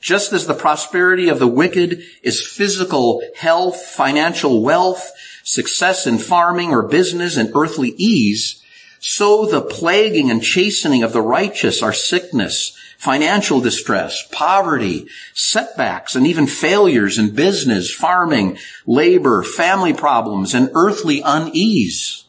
Just 0.00 0.32
as 0.32 0.46
the 0.46 0.54
prosperity 0.54 1.28
of 1.28 1.38
the 1.38 1.48
wicked 1.48 2.02
is 2.22 2.46
physical 2.46 3.22
health, 3.36 3.82
financial 3.82 4.62
wealth, 4.62 5.10
success 5.42 6.06
in 6.06 6.18
farming 6.18 6.70
or 6.70 6.82
business 6.86 7.36
and 7.36 7.50
earthly 7.54 7.94
ease, 7.96 8.62
so 9.00 9.46
the 9.46 9.62
plaguing 9.62 10.30
and 10.30 10.42
chastening 10.42 11.02
of 11.02 11.12
the 11.12 11.22
righteous 11.22 11.82
are 11.82 11.92
sickness, 11.92 12.76
financial 12.98 13.60
distress, 13.60 14.26
poverty, 14.32 15.06
setbacks, 15.34 16.14
and 16.14 16.26
even 16.26 16.46
failures 16.46 17.18
in 17.18 17.34
business, 17.34 17.92
farming, 17.92 18.58
labor, 18.86 19.42
family 19.42 19.92
problems, 19.92 20.54
and 20.54 20.70
earthly 20.74 21.22
unease 21.24 22.26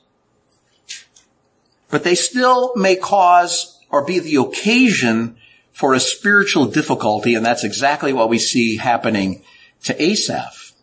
but 1.89 2.03
they 2.03 2.15
still 2.15 2.73
may 2.75 2.95
cause 2.95 3.79
or 3.89 4.05
be 4.05 4.19
the 4.19 4.35
occasion 4.35 5.37
for 5.71 5.93
a 5.93 5.99
spiritual 5.99 6.65
difficulty, 6.65 7.35
and 7.35 7.45
that's 7.45 7.63
exactly 7.63 8.11
what 8.11 8.29
we 8.29 8.39
see 8.39 8.77
happening 8.77 9.43
to 9.83 10.01
Asaph, 10.01 10.73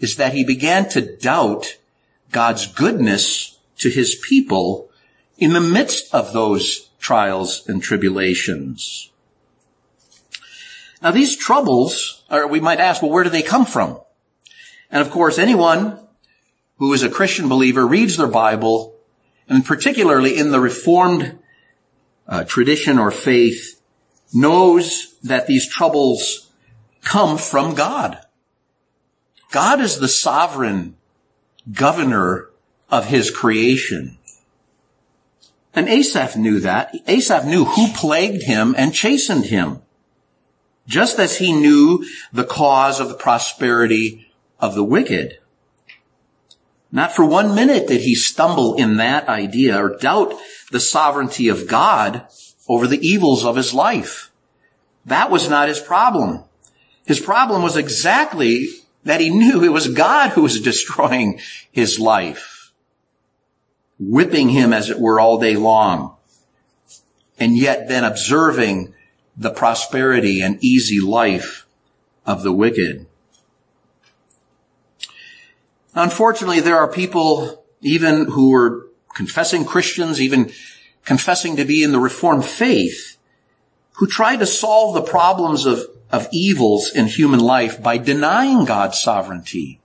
is 0.00 0.16
that 0.16 0.34
he 0.34 0.44
began 0.44 0.88
to 0.90 1.16
doubt 1.16 1.78
God's 2.32 2.66
goodness 2.66 3.58
to 3.78 3.88
his 3.88 4.16
people 4.16 4.90
in 5.38 5.52
the 5.52 5.60
midst 5.60 6.12
of 6.12 6.32
those 6.32 6.90
trials 6.98 7.66
and 7.68 7.82
tribulations. 7.82 9.11
Now 11.02 11.10
these 11.10 11.36
troubles, 11.36 12.24
or 12.30 12.46
we 12.46 12.60
might 12.60 12.80
ask, 12.80 13.02
well, 13.02 13.10
where 13.10 13.24
do 13.24 13.30
they 13.30 13.42
come 13.42 13.66
from? 13.66 14.00
And 14.90 15.02
of 15.02 15.10
course, 15.10 15.38
anyone 15.38 15.98
who 16.78 16.92
is 16.92 17.02
a 17.02 17.10
Christian 17.10 17.48
believer 17.48 17.86
reads 17.86 18.16
their 18.16 18.28
Bible 18.28 18.92
and 19.48 19.66
particularly 19.66 20.38
in 20.38 20.50
the 20.50 20.60
Reformed 20.60 21.38
uh, 22.26 22.44
tradition 22.44 22.98
or 22.98 23.10
faith, 23.10 23.80
knows 24.32 25.14
that 25.22 25.46
these 25.46 25.68
troubles 25.68 26.50
come 27.02 27.36
from 27.36 27.74
God. 27.74 28.18
God 29.50 29.80
is 29.80 29.98
the 29.98 30.08
sovereign 30.08 30.96
governor 31.70 32.48
of 32.88 33.06
his 33.06 33.30
creation. 33.30 34.16
And 35.74 35.88
Asaph 35.88 36.36
knew 36.36 36.60
that. 36.60 36.94
Asaph 37.06 37.44
knew 37.44 37.64
who 37.64 37.92
plagued 37.92 38.44
him 38.44 38.74
and 38.78 38.94
chastened 38.94 39.46
him. 39.46 39.81
Just 40.86 41.18
as 41.18 41.38
he 41.38 41.52
knew 41.52 42.04
the 42.32 42.44
cause 42.44 43.00
of 43.00 43.08
the 43.08 43.14
prosperity 43.14 44.32
of 44.58 44.74
the 44.74 44.84
wicked. 44.84 45.38
Not 46.90 47.12
for 47.12 47.24
one 47.24 47.54
minute 47.54 47.88
did 47.88 48.02
he 48.02 48.14
stumble 48.14 48.74
in 48.74 48.96
that 48.96 49.28
idea 49.28 49.82
or 49.82 49.96
doubt 49.96 50.34
the 50.70 50.80
sovereignty 50.80 51.48
of 51.48 51.66
God 51.66 52.26
over 52.68 52.86
the 52.86 53.06
evils 53.06 53.44
of 53.44 53.56
his 53.56 53.72
life. 53.72 54.30
That 55.06 55.30
was 55.30 55.48
not 55.48 55.68
his 55.68 55.80
problem. 55.80 56.44
His 57.06 57.18
problem 57.18 57.62
was 57.62 57.76
exactly 57.76 58.68
that 59.04 59.20
he 59.20 59.30
knew 59.30 59.64
it 59.64 59.72
was 59.72 59.88
God 59.88 60.30
who 60.30 60.42
was 60.42 60.60
destroying 60.62 61.40
his 61.70 61.98
life, 61.98 62.72
whipping 63.98 64.50
him 64.50 64.72
as 64.72 64.90
it 64.90 65.00
were 65.00 65.18
all 65.18 65.38
day 65.38 65.56
long, 65.56 66.16
and 67.38 67.56
yet 67.56 67.88
then 67.88 68.04
observing 68.04 68.94
the 69.36 69.50
prosperity 69.50 70.40
and 70.40 70.62
easy 70.62 71.00
life 71.00 71.66
of 72.26 72.42
the 72.42 72.52
wicked. 72.52 73.06
Unfortunately, 75.94 76.60
there 76.60 76.78
are 76.78 76.90
people 76.90 77.64
even 77.80 78.26
who 78.26 78.54
are 78.54 78.86
confessing 79.14 79.64
Christians, 79.64 80.20
even 80.20 80.50
confessing 81.04 81.56
to 81.56 81.64
be 81.64 81.82
in 81.82 81.92
the 81.92 81.98
Reformed 81.98 82.44
faith, 82.44 83.18
who 83.94 84.06
try 84.06 84.36
to 84.36 84.46
solve 84.46 84.94
the 84.94 85.02
problems 85.02 85.66
of, 85.66 85.84
of 86.10 86.28
evils 86.32 86.90
in 86.94 87.06
human 87.06 87.40
life 87.40 87.82
by 87.82 87.98
denying 87.98 88.64
God's 88.64 89.00
sovereignty. 89.00 89.80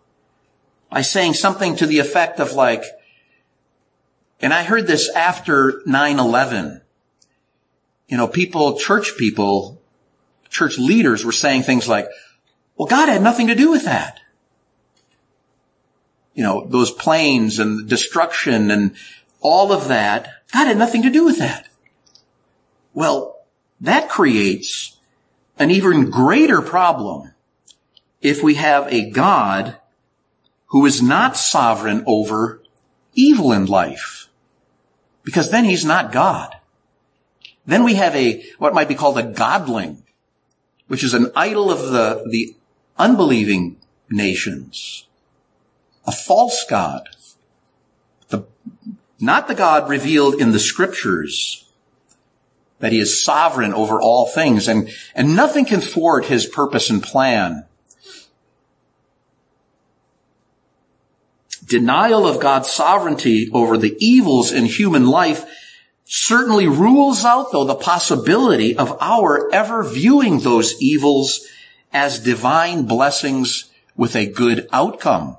By 0.89 1.01
saying 1.01 1.33
something 1.33 1.75
to 1.75 1.85
the 1.85 1.99
effect 1.99 2.39
of 2.39 2.53
like, 2.53 2.83
And 4.39 4.53
I 4.53 4.63
heard 4.63 4.87
this 4.87 5.09
after 5.09 5.81
9-11. 5.85 6.81
You 8.07 8.17
know, 8.17 8.27
people, 8.27 8.77
church 8.77 9.17
people, 9.17 9.81
church 10.49 10.77
leaders 10.77 11.25
were 11.25 11.31
saying 11.31 11.63
things 11.63 11.87
like, 11.87 12.07
well, 12.75 12.87
God 12.87 13.09
had 13.09 13.21
nothing 13.21 13.47
to 13.47 13.55
do 13.55 13.71
with 13.71 13.85
that. 13.85 14.19
You 16.33 16.43
know, 16.43 16.65
those 16.67 16.91
planes 16.91 17.59
and 17.59 17.89
destruction 17.89 18.69
and 18.69 18.95
all 19.41 19.71
of 19.71 19.87
that, 19.87 20.43
God 20.53 20.67
had 20.67 20.77
nothing 20.77 21.01
to 21.03 21.09
do 21.09 21.25
with 21.25 21.39
that. 21.39 21.67
Well, 22.93 23.39
that 23.81 24.09
creates 24.09 24.97
an 25.59 25.71
even 25.71 26.09
greater 26.09 26.61
problem 26.61 27.33
if 28.21 28.43
we 28.43 28.55
have 28.55 28.91
a 28.91 29.09
God 29.09 29.77
who 30.67 30.85
is 30.85 31.01
not 31.01 31.37
sovereign 31.37 32.03
over 32.05 32.61
evil 33.13 33.51
in 33.51 33.65
life. 33.65 34.27
Because 35.23 35.49
then 35.49 35.65
he's 35.65 35.85
not 35.85 36.11
God. 36.11 36.56
Then 37.67 37.83
we 37.83 37.95
have 37.95 38.15
a, 38.15 38.43
what 38.57 38.73
might 38.73 38.87
be 38.87 38.95
called 38.95 39.19
a 39.19 39.23
godling, 39.23 40.01
which 40.87 41.03
is 41.03 41.13
an 41.13 41.31
idol 41.35 41.69
of 41.69 41.91
the, 41.91 42.23
the 42.29 42.55
unbelieving 42.97 43.75
nations. 44.09 45.05
A 46.05 46.13
false 46.13 46.65
God. 46.67 47.09
The, 48.29 48.45
not 49.19 49.49
the 49.49 49.53
God 49.53 49.89
revealed 49.89 50.35
in 50.35 50.53
the 50.53 50.59
scriptures, 50.59 51.69
that 52.79 52.93
he 52.93 52.99
is 52.99 53.23
sovereign 53.23 53.73
over 53.73 53.99
all 53.99 54.27
things 54.27 54.69
and, 54.69 54.89
and 55.13 55.35
nothing 55.35 55.65
can 55.65 55.81
thwart 55.81 56.25
his 56.25 56.45
purpose 56.45 56.89
and 56.89 57.03
plan. 57.03 57.65
Denial 61.65 62.25
of 62.25 62.39
God's 62.39 62.69
sovereignty 62.69 63.49
over 63.51 63.77
the 63.77 63.97
evils 63.99 64.53
in 64.53 64.65
human 64.65 65.05
life 65.05 65.43
certainly 66.07 66.67
rules 66.67 67.25
out 67.25 67.51
though 67.51 67.65
the 67.65 67.75
possibility 67.75 68.75
of 68.75 68.97
our 69.01 69.51
ever 69.53 69.83
viewing 69.83 70.39
those 70.39 70.81
evils 70.81 71.45
as 71.91 72.19
divine 72.19 72.85
blessings 72.85 73.69
with 73.95 74.15
a 74.15 74.25
good 74.25 74.67
outcome. 74.71 75.35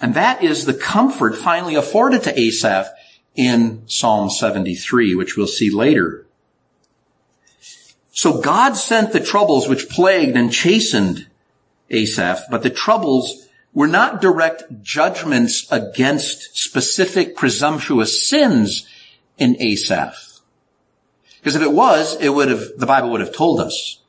And 0.00 0.14
that 0.14 0.42
is 0.42 0.64
the 0.64 0.74
comfort 0.74 1.36
finally 1.36 1.74
afforded 1.74 2.22
to 2.24 2.38
Asaph 2.38 2.88
in 3.34 3.82
Psalm 3.86 4.30
73, 4.30 5.14
which 5.14 5.36
we'll 5.36 5.46
see 5.46 5.70
later. 5.70 6.26
So 8.12 8.40
God 8.40 8.74
sent 8.74 9.12
the 9.12 9.20
troubles 9.20 9.68
which 9.68 9.88
plagued 9.88 10.36
and 10.36 10.52
chastened 10.52 11.26
Asaph, 11.90 12.42
but 12.50 12.62
the 12.62 12.70
troubles 12.70 13.45
were 13.76 13.86
not 13.86 14.22
direct 14.22 14.82
judgments 14.82 15.70
against 15.70 16.56
specific 16.56 17.36
presumptuous 17.36 18.26
sins 18.26 18.88
in 19.36 19.54
Asaph. 19.60 20.40
Because 21.38 21.56
if 21.56 21.60
it 21.60 21.72
was, 21.72 22.18
it 22.18 22.30
would 22.30 22.48
have, 22.48 22.78
the 22.78 22.86
Bible 22.86 23.10
would 23.10 23.20
have 23.20 23.34
told 23.34 23.60
us. 23.60 24.00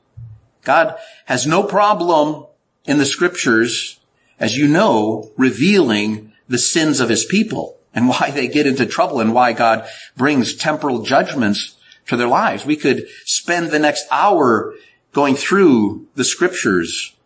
God 0.63 0.95
has 1.25 1.45
no 1.45 1.63
problem 1.63 2.45
in 2.85 2.97
the 2.97 3.05
scriptures, 3.05 3.99
as 4.39 4.57
you 4.57 4.69
know, 4.69 5.31
revealing 5.35 6.31
the 6.47 6.57
sins 6.57 7.01
of 7.01 7.09
his 7.09 7.25
people 7.25 7.77
and 7.93 8.07
why 8.09 8.31
they 8.31 8.47
get 8.47 8.67
into 8.67 8.85
trouble 8.85 9.19
and 9.19 9.33
why 9.33 9.51
God 9.51 9.85
brings 10.15 10.55
temporal 10.55 11.01
judgments 11.01 11.75
to 12.05 12.15
their 12.15 12.29
lives. 12.29 12.65
We 12.65 12.77
could 12.77 13.05
spend 13.25 13.71
the 13.71 13.79
next 13.79 14.07
hour 14.11 14.75
going 15.11 15.35
through 15.35 16.07
the 16.15 16.23
scriptures, 16.23 17.16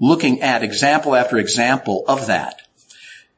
looking 0.00 0.40
at 0.40 0.64
example 0.64 1.14
after 1.14 1.38
example 1.38 2.04
of 2.08 2.26
that. 2.26 2.62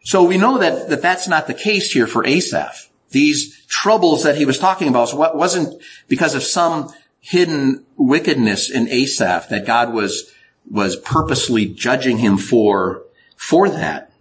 So 0.04 0.22
we 0.22 0.38
know 0.38 0.58
that, 0.58 0.88
that 0.88 1.02
that's 1.02 1.28
not 1.28 1.46
the 1.46 1.54
case 1.54 1.92
here 1.92 2.06
for 2.06 2.26
Asaph. 2.26 2.88
These 3.10 3.66
troubles 3.66 4.22
that 4.22 4.36
he 4.36 4.46
was 4.46 4.58
talking 4.58 4.88
about 4.88 5.14
wasn't 5.36 5.82
because 6.08 6.34
of 6.34 6.42
some 6.42 6.92
hidden 7.20 7.84
wickedness 7.96 8.70
in 8.70 8.88
Asaph 8.88 9.48
that 9.50 9.66
God 9.66 9.92
was, 9.92 10.32
was 10.70 10.96
purposely 10.96 11.66
judging 11.66 12.18
him 12.18 12.38
for, 12.38 13.02
for 13.36 13.68
that. 13.68 14.12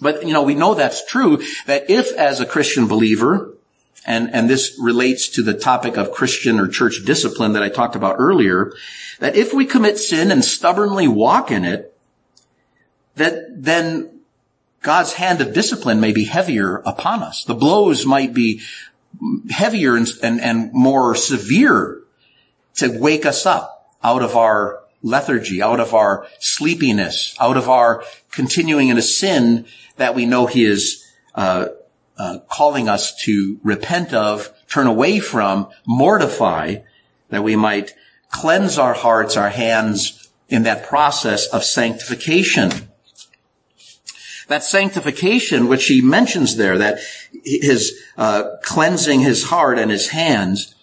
But, 0.00 0.26
you 0.26 0.32
know, 0.32 0.42
we 0.42 0.54
know 0.54 0.74
that's 0.74 1.04
true, 1.04 1.42
that 1.66 1.90
if 1.90 2.12
as 2.14 2.40
a 2.40 2.46
Christian 2.46 2.88
believer, 2.88 3.54
and, 4.06 4.32
and 4.32 4.48
this 4.48 4.78
relates 4.80 5.28
to 5.30 5.42
the 5.42 5.54
topic 5.54 5.96
of 5.96 6.12
Christian 6.12 6.58
or 6.58 6.68
church 6.68 7.04
discipline 7.04 7.52
that 7.52 7.62
I 7.62 7.68
talked 7.68 7.96
about 7.96 8.16
earlier, 8.18 8.72
that 9.18 9.36
if 9.36 9.52
we 9.52 9.66
commit 9.66 9.98
sin 9.98 10.30
and 10.30 10.44
stubbornly 10.44 11.06
walk 11.06 11.50
in 11.50 11.64
it, 11.64 11.96
that 13.16 13.62
then 13.62 14.20
God's 14.82 15.14
hand 15.14 15.40
of 15.40 15.52
discipline 15.52 16.00
may 16.00 16.12
be 16.12 16.24
heavier 16.24 16.78
upon 16.86 17.22
us. 17.22 17.44
The 17.44 17.54
blows 17.54 18.06
might 18.06 18.32
be 18.32 18.62
heavier 19.50 19.96
and, 19.96 20.08
and, 20.22 20.40
and 20.40 20.72
more 20.72 21.14
severe 21.14 22.02
to 22.76 22.98
wake 22.98 23.26
us 23.26 23.44
up 23.44 23.94
out 24.02 24.22
of 24.22 24.36
our 24.36 24.80
lethargy, 25.02 25.60
out 25.60 25.80
of 25.80 25.94
our 25.94 26.26
sleepiness, 26.38 27.34
out 27.40 27.56
of 27.56 27.68
our 27.68 28.04
continuing 28.30 28.88
in 28.88 28.96
a 28.96 29.02
sin 29.02 29.66
that 29.96 30.14
we 30.14 30.24
know 30.24 30.46
he 30.46 30.64
is 30.64 31.06
uh, 31.34 31.66
uh, 32.20 32.38
calling 32.50 32.86
us 32.86 33.16
to 33.16 33.58
repent 33.64 34.12
of, 34.12 34.52
turn 34.68 34.86
away 34.86 35.18
from, 35.20 35.66
mortify, 35.86 36.76
that 37.30 37.42
we 37.42 37.56
might 37.56 37.94
cleanse 38.30 38.76
our 38.76 38.92
hearts, 38.92 39.38
our 39.38 39.48
hands 39.48 40.28
in 40.50 40.64
that 40.64 40.86
process 40.86 41.46
of 41.46 41.64
sanctification. 41.64 42.70
That 44.48 44.62
sanctification, 44.62 45.66
which 45.66 45.86
he 45.86 46.02
mentions 46.02 46.56
there, 46.56 46.76
that 46.76 46.98
his 47.42 47.98
uh, 48.18 48.56
cleansing 48.64 49.20
his 49.20 49.44
heart 49.44 49.78
and 49.78 49.90
his 49.90 50.08
hands, 50.08 50.74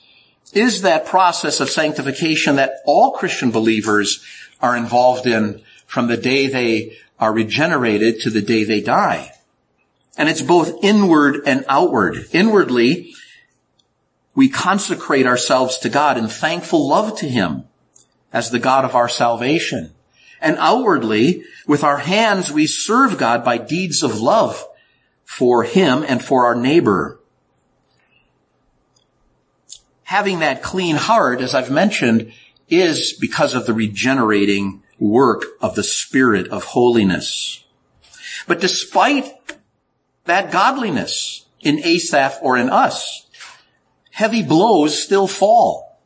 is 0.54 0.82
that 0.82 1.06
process 1.06 1.60
of 1.60 1.70
sanctification 1.70 2.56
that 2.56 2.78
all 2.84 3.12
Christian 3.12 3.52
believers 3.52 4.26
are 4.60 4.76
involved 4.76 5.28
in 5.28 5.62
from 5.86 6.08
the 6.08 6.18
day 6.18 6.48
they 6.48 6.98
are 7.20 7.32
regenerated 7.32 8.22
to 8.22 8.32
the 8.32 8.42
day 8.42 8.64
they 8.64 8.82
die. 8.82 9.34
And 10.18 10.30
it's 10.30 10.42
both 10.42 10.84
inward 10.84 11.42
and 11.46 11.64
outward. 11.68 12.26
Inwardly, 12.32 13.14
we 14.34 14.50
consecrate 14.50 15.26
ourselves 15.26 15.78
to 15.80 15.90
God 15.90 16.18
in 16.18 16.28
thankful 16.28 16.88
love 16.88 17.18
to 17.20 17.28
Him 17.28 17.66
as 18.34 18.52
the 18.52 18.60
God 18.60 18.86
of 18.86 18.96
our 18.96 19.10
salvation. 19.10 19.94
And 20.42 20.58
outwardly, 20.58 21.44
with 21.68 21.84
our 21.84 21.98
hands, 21.98 22.52
we 22.52 22.68
serve 22.68 23.18
God 23.18 23.44
by 23.44 23.58
deeds 23.58 24.04
of 24.04 24.20
love 24.20 24.64
for 25.24 25.64
Him 25.64 26.04
and 26.08 26.24
for 26.24 26.46
our 26.46 26.56
neighbor. 26.56 27.20
Having 30.04 30.40
that 30.40 30.64
clean 30.64 30.96
heart, 30.96 31.42
as 31.42 31.54
I've 31.54 31.72
mentioned, 31.72 32.32
is 32.70 33.14
because 33.14 33.54
of 33.54 33.66
the 33.66 33.74
regenerating 33.74 34.84
work 35.00 35.44
of 35.62 35.76
the 35.76 35.84
Spirit 35.84 36.48
of 36.50 36.64
holiness. 36.64 37.64
But 38.48 38.62
despite 38.62 39.34
that 40.28 40.52
godliness 40.52 41.46
in 41.62 41.80
Asaph 41.84 42.40
or 42.42 42.58
in 42.58 42.70
us, 42.70 43.28
heavy 44.12 44.44
blows 44.44 45.02
still 45.02 45.28
fall. 45.28 46.00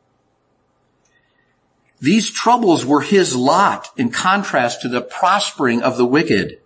These 1.99 2.31
troubles 2.31 2.83
were 2.83 3.01
his 3.01 3.35
lot 3.35 3.89
in 3.95 4.09
contrast 4.09 4.81
to 4.81 4.89
the 4.89 5.01
prospering 5.01 5.83
of 5.83 5.97
the 5.97 6.05
wicked. 6.05 6.59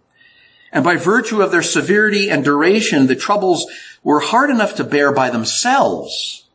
And 0.72 0.84
by 0.84 0.96
virtue 0.96 1.42
of 1.42 1.52
their 1.52 1.62
severity 1.62 2.30
and 2.30 2.44
duration, 2.44 3.08
the 3.08 3.16
troubles 3.16 3.66
were 4.02 4.22
hard 4.22 4.50
enough 4.50 4.76
to 4.76 4.84
bear 4.84 5.12
by 5.12 5.30
themselves. 5.30 6.48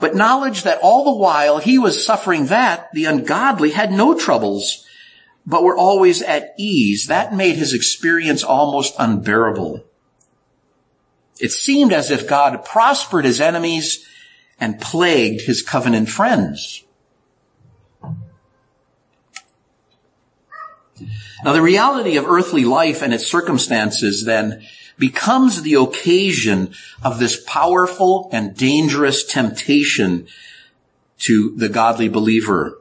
But 0.00 0.14
knowledge 0.14 0.62
that 0.62 0.80
all 0.82 1.04
the 1.04 1.16
while 1.16 1.58
he 1.58 1.78
was 1.78 2.04
suffering 2.04 2.46
that, 2.46 2.88
the 2.92 3.04
ungodly 3.04 3.70
had 3.70 3.92
no 3.92 4.14
troubles, 4.14 4.84
but 5.46 5.62
were 5.62 5.76
always 5.76 6.20
at 6.22 6.54
ease. 6.58 7.06
That 7.06 7.34
made 7.34 7.56
his 7.56 7.74
experience 7.74 8.42
almost 8.42 8.94
unbearable. 8.98 9.84
It 11.40 11.52
seemed 11.52 11.92
as 11.92 12.10
if 12.10 12.28
God 12.28 12.64
prospered 12.64 13.24
his 13.24 13.40
enemies 13.40 14.06
and 14.60 14.80
plagued 14.80 15.42
his 15.42 15.62
covenant 15.62 16.08
friends. 16.08 16.84
Now 21.44 21.52
the 21.52 21.62
reality 21.62 22.16
of 22.16 22.26
earthly 22.26 22.64
life 22.64 23.02
and 23.02 23.14
its 23.14 23.26
circumstances 23.26 24.24
then 24.24 24.66
becomes 24.98 25.62
the 25.62 25.74
occasion 25.74 26.74
of 27.04 27.20
this 27.20 27.40
powerful 27.46 28.28
and 28.32 28.56
dangerous 28.56 29.22
temptation 29.22 30.26
to 31.18 31.54
the 31.56 31.68
godly 31.68 32.08
believer. 32.08 32.78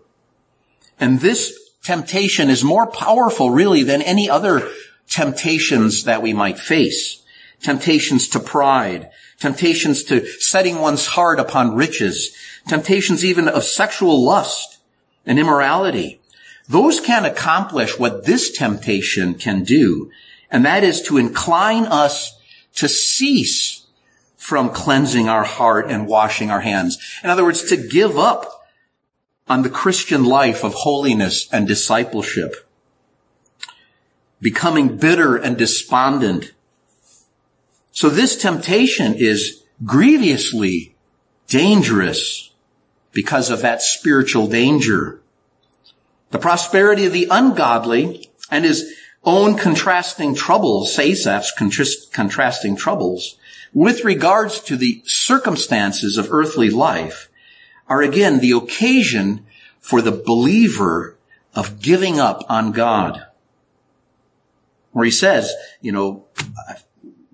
And 0.99 1.19
this 1.19 1.57
temptation 1.83 2.49
is 2.49 2.63
more 2.63 2.87
powerful 2.87 3.51
really 3.51 3.83
than 3.83 4.01
any 4.01 4.27
other 4.27 4.67
temptations 5.07 6.05
that 6.05 6.23
we 6.23 6.33
might 6.33 6.57
face. 6.57 7.21
Temptations 7.61 8.27
to 8.29 8.39
pride, 8.39 9.09
temptations 9.39 10.03
to 10.05 10.25
setting 10.39 10.79
one's 10.79 11.07
heart 11.07 11.39
upon 11.39 11.75
riches, 11.75 12.35
temptations 12.67 13.25
even 13.25 13.47
of 13.47 13.63
sexual 13.63 14.23
lust 14.23 14.79
and 15.25 15.39
immorality. 15.39 16.21
Those 16.69 16.99
can 16.99 17.25
accomplish 17.25 17.97
what 17.97 18.25
this 18.25 18.51
temptation 18.51 19.35
can 19.35 19.63
do 19.63 20.11
And 20.49 20.65
that 20.65 20.83
is 20.83 21.01
to 21.03 21.17
incline 21.17 21.85
us 21.85 22.39
to 22.75 22.87
cease 22.87 23.85
from 24.35 24.69
cleansing 24.69 25.27
our 25.27 25.43
heart 25.43 25.89
and 25.89 26.07
washing 26.07 26.49
our 26.51 26.61
hands. 26.61 26.97
In 27.23 27.29
other 27.29 27.43
words, 27.43 27.67
to 27.69 27.77
give 27.77 28.17
up 28.17 28.69
on 29.47 29.63
the 29.63 29.69
Christian 29.69 30.23
life 30.23 30.63
of 30.63 30.73
holiness 30.73 31.51
and 31.51 31.67
discipleship. 31.67 32.53
Becoming 34.39 34.97
bitter 34.97 35.35
and 35.35 35.57
despondent. 35.57 36.53
So 37.97 38.09
this 38.09 38.37
temptation 38.37 39.15
is 39.15 39.63
grievously 39.83 40.95
dangerous 41.47 42.51
because 43.11 43.49
of 43.49 43.61
that 43.61 43.81
spiritual 43.81 44.45
danger. 44.45 45.19
The 46.29 46.37
prosperity 46.37 47.07
of 47.07 47.11
the 47.11 47.27
ungodly 47.31 48.29
and 48.51 48.65
his 48.65 48.93
own 49.23 49.57
contrasting 49.57 50.35
troubles, 50.35 50.95
Asaph's 50.99 51.51
contrasting 52.11 52.75
troubles, 52.75 53.39
with 53.73 54.05
regards 54.05 54.59
to 54.65 54.77
the 54.77 55.01
circumstances 55.05 56.19
of 56.19 56.31
earthly 56.31 56.69
life, 56.69 57.31
are 57.89 58.03
again 58.03 58.41
the 58.41 58.51
occasion 58.51 59.43
for 59.79 60.03
the 60.03 60.11
believer 60.11 61.17
of 61.55 61.81
giving 61.81 62.19
up 62.19 62.43
on 62.47 62.73
God. 62.73 63.25
Where 64.91 65.05
he 65.05 65.09
says, 65.09 65.51
you 65.81 65.91
know, 65.91 66.27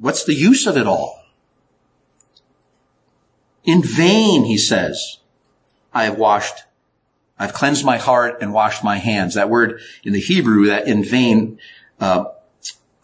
what's 0.04 0.26
the 0.26 0.34
use 0.34 0.68
of 0.68 0.76
it 0.76 0.86
all? 0.86 1.24
In 3.64 3.82
vain, 3.82 4.44
he 4.44 4.58
says, 4.58 5.20
I 5.94 6.04
have 6.04 6.18
washed, 6.18 6.66
I've 7.40 7.54
cleansed 7.54 7.86
my 7.86 7.98
heart 7.98 8.42
and 8.42 8.54
washed 8.54 8.84
my 8.84 8.98
hands. 8.98 9.36
That 9.36 9.50
word 9.50 9.80
in 10.04 10.12
the 10.12 10.20
Hebrew, 10.20 10.66
that 10.66 10.90
in 10.90 11.06
vain, 11.06 11.58
uh, 12.02 12.26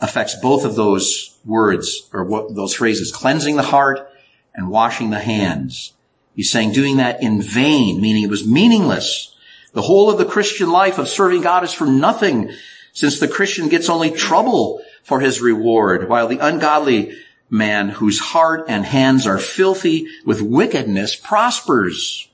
affects 0.01 0.35
both 0.41 0.65
of 0.65 0.75
those 0.75 1.39
words 1.45 2.09
or 2.11 2.25
what, 2.25 2.53
those 2.53 2.75
phrases, 2.75 3.13
cleansing 3.13 3.55
the 3.55 3.63
heart 3.63 4.11
and 4.53 4.69
washing 4.69 5.09
the 5.09 5.19
hands. 5.19 5.93
He's 6.35 6.51
saying 6.51 6.73
doing 6.73 6.97
that 6.97 7.23
in 7.23 7.41
vain, 7.41 8.01
meaning 8.01 8.23
it 8.23 8.29
was 8.29 8.45
meaningless. 8.45 9.33
The 9.71 9.83
whole 9.83 10.09
of 10.09 10.17
the 10.17 10.25
Christian 10.25 10.69
life 10.69 10.97
of 10.97 11.07
serving 11.07 11.43
God 11.43 11.63
is 11.63 11.71
for 11.71 11.87
nothing 11.87 12.51
since 12.91 13.21
the 13.21 13.27
Christian 13.29 13.69
gets 13.69 13.87
only 13.87 14.11
trouble 14.11 14.81
for 15.03 15.19
his 15.19 15.41
reward 15.41 16.09
while 16.09 16.27
the 16.27 16.39
ungodly 16.39 17.13
man 17.49 17.89
whose 17.89 18.19
heart 18.19 18.65
and 18.67 18.85
hands 18.85 19.25
are 19.25 19.39
filthy 19.39 20.07
with 20.25 20.41
wickedness 20.41 21.15
prospers. 21.15 22.29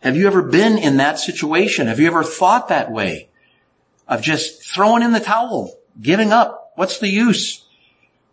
Have 0.00 0.16
you 0.16 0.26
ever 0.26 0.42
been 0.42 0.78
in 0.78 0.96
that 0.98 1.18
situation? 1.18 1.88
Have 1.88 2.00
you 2.00 2.06
ever 2.06 2.22
thought 2.22 2.68
that 2.68 2.90
way? 2.90 3.28
Of 4.06 4.22
just 4.22 4.62
throwing 4.62 5.02
in 5.02 5.12
the 5.12 5.20
towel, 5.20 5.76
giving 6.00 6.32
up. 6.32 6.72
What's 6.76 6.98
the 6.98 7.08
use? 7.08 7.64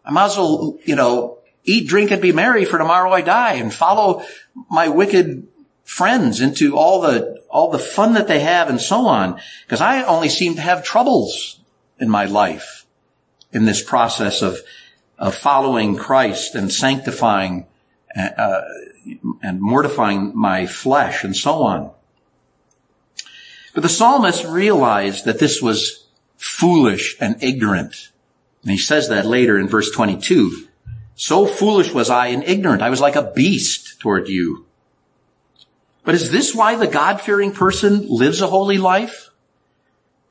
I 0.06 0.12
might 0.12 0.26
as 0.26 0.38
well, 0.38 0.78
you 0.86 0.96
know, 0.96 1.40
eat, 1.64 1.88
drink, 1.88 2.12
and 2.12 2.22
be 2.22 2.32
merry 2.32 2.64
for 2.64 2.78
tomorrow 2.78 3.12
I 3.12 3.22
die 3.22 3.54
and 3.54 3.74
follow 3.74 4.24
my 4.70 4.88
wicked 4.88 5.48
friends 5.84 6.40
into 6.40 6.78
all 6.78 7.02
the, 7.02 7.44
all 7.50 7.72
the 7.72 7.80
fun 7.80 8.14
that 8.14 8.28
they 8.28 8.40
have 8.40 8.70
and 8.70 8.80
so 8.80 9.08
on. 9.08 9.42
Because 9.66 9.82
I 9.82 10.04
only 10.04 10.30
seem 10.30 10.56
to 10.56 10.62
have 10.62 10.84
troubles 10.84 11.60
in 12.00 12.10
my 12.10 12.26
life 12.26 12.85
in 13.56 13.66
this 13.66 13.82
process 13.82 14.42
of 14.44 14.60
of 15.18 15.34
following 15.34 15.96
Christ 15.96 16.56
and 16.56 16.72
sanctifying 16.72 17.66
uh, 18.16 18.62
and 19.42 19.62
mortifying 19.62 20.34
my 20.36 20.66
flesh 20.66 21.24
and 21.24 21.36
so 21.36 21.64
on. 21.64 21.92
But 23.74 23.84
the 23.84 23.90
psalmist 23.90 24.46
realized 24.46 25.26
that 25.26 25.40
this 25.40 25.62
was 25.62 26.08
foolish 26.38 27.16
and 27.20 27.42
ignorant. 27.42 28.12
And 28.62 28.72
he 28.72 28.78
says 28.78 29.10
that 29.10 29.26
later 29.26 29.58
in 29.58 29.68
verse 29.68 29.92
22. 29.92 30.68
So 31.16 31.46
foolish 31.46 31.94
was 31.94 32.10
I 32.10 32.28
and 32.28 32.44
ignorant. 32.44 32.82
I 32.82 32.90
was 32.90 33.02
like 33.02 33.16
a 33.16 33.32
beast 33.36 34.00
toward 34.00 34.28
you. 34.28 34.66
But 36.04 36.16
is 36.16 36.32
this 36.32 36.54
why 36.54 36.76
the 36.76 36.88
God-fearing 36.88 37.52
person 37.52 38.08
lives 38.08 38.42
a 38.42 38.48
holy 38.48 38.78
life? 38.78 39.30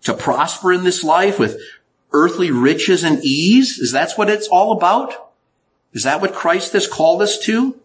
To 0.02 0.14
prosper 0.14 0.72
in 0.72 0.84
this 0.84 1.02
life 1.02 1.38
with 1.38 1.58
earthly 2.14 2.50
riches 2.50 3.04
and 3.04 3.22
ease? 3.22 3.78
Is 3.78 3.92
that 3.92 4.12
what 4.16 4.30
it's 4.30 4.48
all 4.48 4.72
about? 4.72 5.32
Is 5.92 6.04
that 6.04 6.20
what 6.20 6.34
Christ 6.34 6.72
has 6.72 6.88
called 6.88 7.20
us 7.20 7.38
to? 7.40 7.78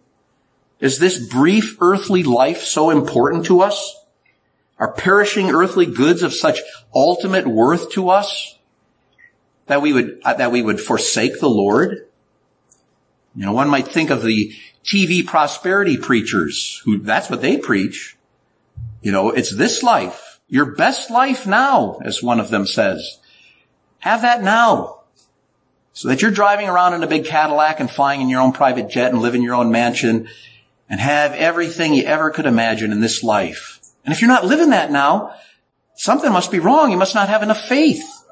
Is 0.79 0.99
this 0.99 1.19
brief 1.27 1.77
earthly 1.81 2.23
life 2.23 2.63
so 2.63 2.89
important 2.89 3.45
to 3.47 3.61
us? 3.61 3.95
Are 4.79 4.93
perishing 4.93 5.49
earthly 5.49 5.85
goods 5.85 6.23
of 6.23 6.33
such 6.33 6.59
ultimate 6.95 7.45
worth 7.45 7.91
to 7.91 8.09
us 8.09 8.57
that 9.65 9.81
we 9.81 9.91
would, 9.91 10.21
uh, 10.23 10.35
that 10.35 10.53
we 10.53 10.61
would 10.61 10.79
forsake 10.79 11.39
the 11.39 11.49
Lord? 11.49 12.07
You 13.35 13.45
know, 13.45 13.51
one 13.51 13.69
might 13.69 13.87
think 13.87 14.09
of 14.09 14.23
the 14.23 14.53
TV 14.85 15.25
prosperity 15.25 15.97
preachers 15.97 16.81
who, 16.85 16.97
that's 16.99 17.29
what 17.29 17.41
they 17.41 17.57
preach. 17.57 18.17
You 19.01 19.11
know, 19.11 19.29
it's 19.31 19.55
this 19.55 19.83
life, 19.83 20.39
your 20.47 20.75
best 20.75 21.11
life 21.11 21.45
now, 21.45 21.99
as 22.03 22.23
one 22.23 22.39
of 22.39 22.49
them 22.49 22.65
says. 22.65 23.18
Have 23.99 24.21
that 24.21 24.41
now. 24.43 25.01
So 25.93 26.07
that 26.07 26.21
you're 26.21 26.31
driving 26.31 26.69
around 26.69 26.93
in 26.93 27.03
a 27.03 27.07
big 27.07 27.25
Cadillac 27.25 27.79
and 27.79 27.91
flying 27.91 28.21
in 28.21 28.29
your 28.29 28.41
own 28.41 28.53
private 28.53 28.89
jet 28.89 29.11
and 29.11 29.21
live 29.21 29.35
in 29.35 29.41
your 29.41 29.55
own 29.55 29.71
mansion 29.71 30.29
and 30.89 30.99
have 30.99 31.33
everything 31.33 31.93
you 31.93 32.03
ever 32.03 32.29
could 32.31 32.45
imagine 32.45 32.91
in 32.91 33.01
this 33.01 33.23
life. 33.23 33.79
And 34.05 34.13
if 34.13 34.21
you're 34.21 34.29
not 34.29 34.45
living 34.45 34.69
that 34.69 34.91
now, 34.91 35.35
something 35.95 36.31
must 36.31 36.51
be 36.51 36.59
wrong. 36.59 36.91
You 36.91 36.97
must 36.97 37.15
not 37.15 37.29
have 37.29 37.43
enough 37.43 37.61
faith. 37.61 38.25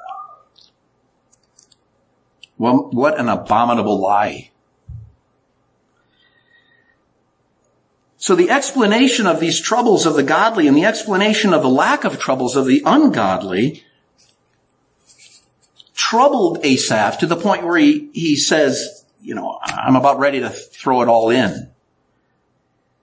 Well, 2.58 2.90
what 2.92 3.20
an 3.20 3.30
abominable 3.30 4.00
lie. 4.00 4.52
So 8.18 8.36
the 8.36 8.50
explanation 8.50 9.28
of 9.28 9.40
these 9.40 9.62
troubles 9.62 10.06
of 10.06 10.16
the 10.16 10.24
godly 10.24 10.68
and 10.68 10.76
the 10.76 10.86
explanation 10.86 11.54
of 11.54 11.62
the 11.62 11.70
lack 11.70 12.04
of 12.04 12.20
troubles 12.20 12.56
of 12.56 12.66
the 12.66 12.82
ungodly 12.86 13.84
troubled 16.10 16.60
Asaph 16.64 17.20
to 17.20 17.26
the 17.26 17.36
point 17.36 17.66
where 17.66 17.78
he, 17.78 18.10
he 18.14 18.38
says, 18.38 19.06
you 19.22 19.36
know, 19.36 19.60
I'm 19.62 19.96
about 19.96 20.20
ready 20.20 20.40
to 20.40 20.50
throw 20.50 21.02
it 21.02 21.10
all 21.10 21.30
in. 21.30 21.70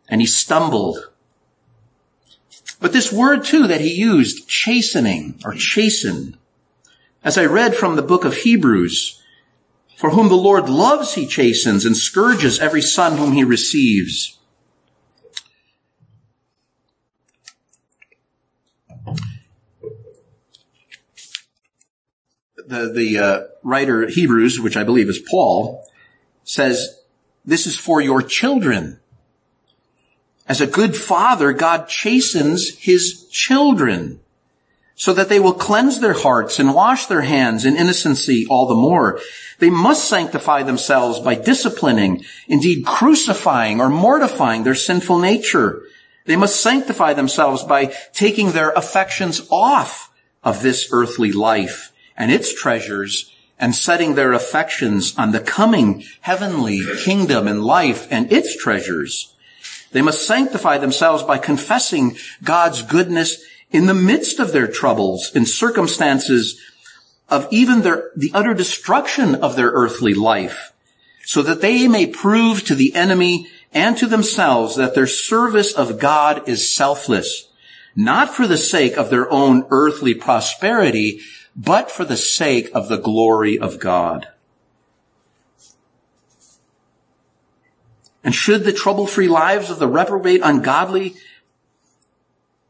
And 0.09 0.21
he 0.21 0.27
stumbled. 0.27 1.11
But 2.81 2.93
this 2.93 3.13
word 3.13 3.45
too 3.45 3.67
that 3.67 3.81
he 3.81 3.93
used, 3.93 4.49
chastening 4.49 5.41
or 5.45 5.55
chasten, 5.55 6.39
as 7.23 7.37
I 7.37 7.45
read 7.45 7.75
from 7.75 7.97
the 7.97 8.03
book 8.03 8.25
of 8.25 8.39
Hebrews, 8.39 9.23
for 9.97 10.11
whom 10.11 10.29
the 10.29 10.35
Lord 10.35 10.69
loves 10.69 11.15
he 11.15 11.27
chastens 11.27 11.85
and 11.85 11.97
scourges 11.97 12.59
every 12.59 12.83
son 12.83 13.19
whom 13.19 13.33
he 13.33 13.45
receives. 13.45 14.39
The, 22.67 22.93
the 22.93 23.19
uh, 23.19 23.43
writer 23.63 24.09
Hebrews, 24.09 24.61
which 24.61 24.77
I 24.77 24.85
believe 24.85 25.09
is 25.09 25.19
Paul, 25.19 25.87
says, 26.45 27.01
this 27.45 27.67
is 27.67 27.77
for 27.77 28.01
your 28.01 28.23
children. 28.23 29.01
As 30.47 30.61
a 30.61 30.67
good 30.67 30.97
father, 30.97 31.53
God 31.53 31.89
chastens 31.89 32.77
his 32.79 33.27
children 33.29 34.21
so 34.95 35.13
that 35.13 35.29
they 35.29 35.41
will 35.41 35.55
cleanse 35.55 36.01
their 36.01 36.13
hearts 36.13 36.59
and 36.59 36.75
wash 36.75 37.07
their 37.07 37.23
hands 37.23 37.65
in 37.65 37.77
innocency 37.77 38.47
all 38.49 38.67
the 38.67 38.75
more. 38.75 39.21
They 39.59 39.71
must 39.71 40.09
sanctify 40.09 40.63
themselves 40.63 41.19
by 41.19 41.35
disciplining, 41.35 42.25
indeed 42.47 42.87
crucifying 42.87 43.81
or 43.81 43.89
mortifying 43.89 44.63
their 44.63 44.75
sinful 44.75 45.19
nature. 45.19 45.83
They 46.27 46.37
must 46.37 46.61
sanctify 46.61 47.15
themselves 47.15 47.65
by 47.65 47.87
taking 48.13 48.53
their 48.53 48.71
affections 48.71 49.47
off 49.51 50.11
of 50.43 50.63
this 50.63 50.89
earthly 50.93 51.33
life 51.33 51.91
and 52.17 52.31
its 52.31 52.55
treasures 52.55 53.33
and 53.59 53.75
setting 53.75 54.15
their 54.15 54.33
affections 54.33 55.15
on 55.17 55.33
the 55.33 55.41
coming 55.41 56.05
heavenly 56.21 56.83
kingdom 57.05 57.47
and 57.47 57.65
life 57.65 58.09
and 58.11 58.31
its 58.33 58.57
treasures. 58.57 59.35
They 59.93 60.03
must 60.03 60.27
sanctify 60.27 60.79
themselves 60.79 61.23
by 61.23 61.39
confessing 61.39 62.17
God's 62.43 62.83
goodness 62.83 63.45
in 63.71 63.87
the 63.87 63.95
midst 63.95 64.41
of 64.41 64.53
their 64.53 64.67
troubles, 64.67 65.31
in 65.35 65.47
circumstances 65.47 66.61
of 67.29 67.49
even 67.51 67.83
their, 67.83 68.11
the 68.17 68.31
utter 68.35 68.55
destruction 68.55 69.35
of 69.37 69.57
their 69.57 69.71
earthly 69.71 70.15
life, 70.15 70.73
so 71.25 71.43
that 71.43 71.61
they 71.61 71.89
may 71.89 72.07
prove 72.07 72.65
to 72.65 72.75
the 72.75 72.95
enemy 72.95 73.49
and 73.73 73.97
to 73.97 74.07
themselves 74.07 74.77
that 74.77 74.95
their 74.95 75.07
service 75.07 75.73
of 75.73 75.99
God 75.99 76.49
is 76.49 76.75
selfless, 76.75 77.49
not 77.97 78.35
for 78.35 78.47
the 78.47 78.57
sake 78.57 78.97
of 78.97 79.11
their 79.11 79.31
own 79.31 79.67
earthly 79.71 80.15
prosperity, 80.15 81.21
but 81.57 81.91
for 81.91 82.05
the 82.05 82.17
sake 82.17 82.71
of 82.75 82.89
the 82.89 82.99
glory 82.99 83.59
of 83.59 83.79
God. 83.79 84.29
And 88.23 88.35
should 88.35 88.65
the 88.65 88.73
trouble-free 88.73 89.29
lives 89.29 89.71
of 89.71 89.79
the 89.79 89.89
reprobate 89.89 90.41
ungodly 90.43 91.17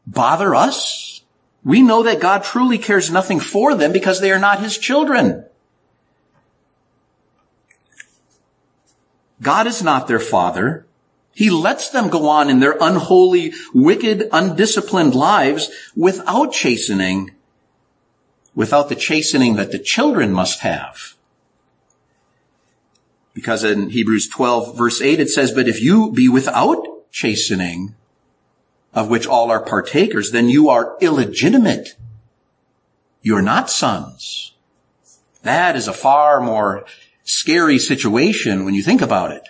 bother 0.05 0.53
us? 0.53 1.23
We 1.63 1.81
know 1.81 2.03
that 2.03 2.19
God 2.19 2.43
truly 2.43 2.77
cares 2.77 3.09
nothing 3.09 3.39
for 3.39 3.73
them 3.73 3.91
because 3.91 4.21
they 4.21 4.31
are 4.31 4.39
not 4.39 4.59
his 4.59 4.77
children. 4.77 5.45
God 9.41 9.65
is 9.67 9.81
not 9.81 10.07
their 10.07 10.19
father. 10.19 10.85
He 11.33 11.49
lets 11.49 11.89
them 11.89 12.09
go 12.09 12.29
on 12.29 12.49
in 12.49 12.59
their 12.59 12.77
unholy, 12.79 13.53
wicked, 13.73 14.29
undisciplined 14.31 15.15
lives 15.15 15.69
without 15.95 16.53
chastening 16.53 17.34
without 18.55 18.89
the 18.89 18.95
chastening 18.95 19.57
that 19.57 19.71
the 19.71 19.79
children 19.79 20.31
must 20.31 20.61
have. 20.61 21.15
Because 23.33 23.63
in 23.63 23.89
Hebrews 23.89 24.29
12 24.29 24.77
verse 24.77 25.01
8 25.01 25.19
it 25.19 25.29
says, 25.29 25.51
but 25.51 25.67
if 25.67 25.81
you 25.81 26.11
be 26.11 26.29
without 26.29 27.11
chastening, 27.11 27.95
of 28.93 29.09
which 29.09 29.27
all 29.27 29.51
are 29.51 29.63
partakers, 29.63 30.31
then 30.31 30.47
you 30.47 30.69
are 30.69 30.97
illegitimate. 31.01 31.95
You're 33.21 33.41
not 33.41 33.69
sons. 33.69 34.53
That 35.43 35.75
is 35.75 35.87
a 35.87 35.93
far 35.93 36.39
more 36.39 36.85
scary 37.23 37.77
situation 37.77 38.63
when 38.63 38.73
you 38.73 38.81
think 38.81 39.01
about 39.01 39.31
it. 39.31 39.49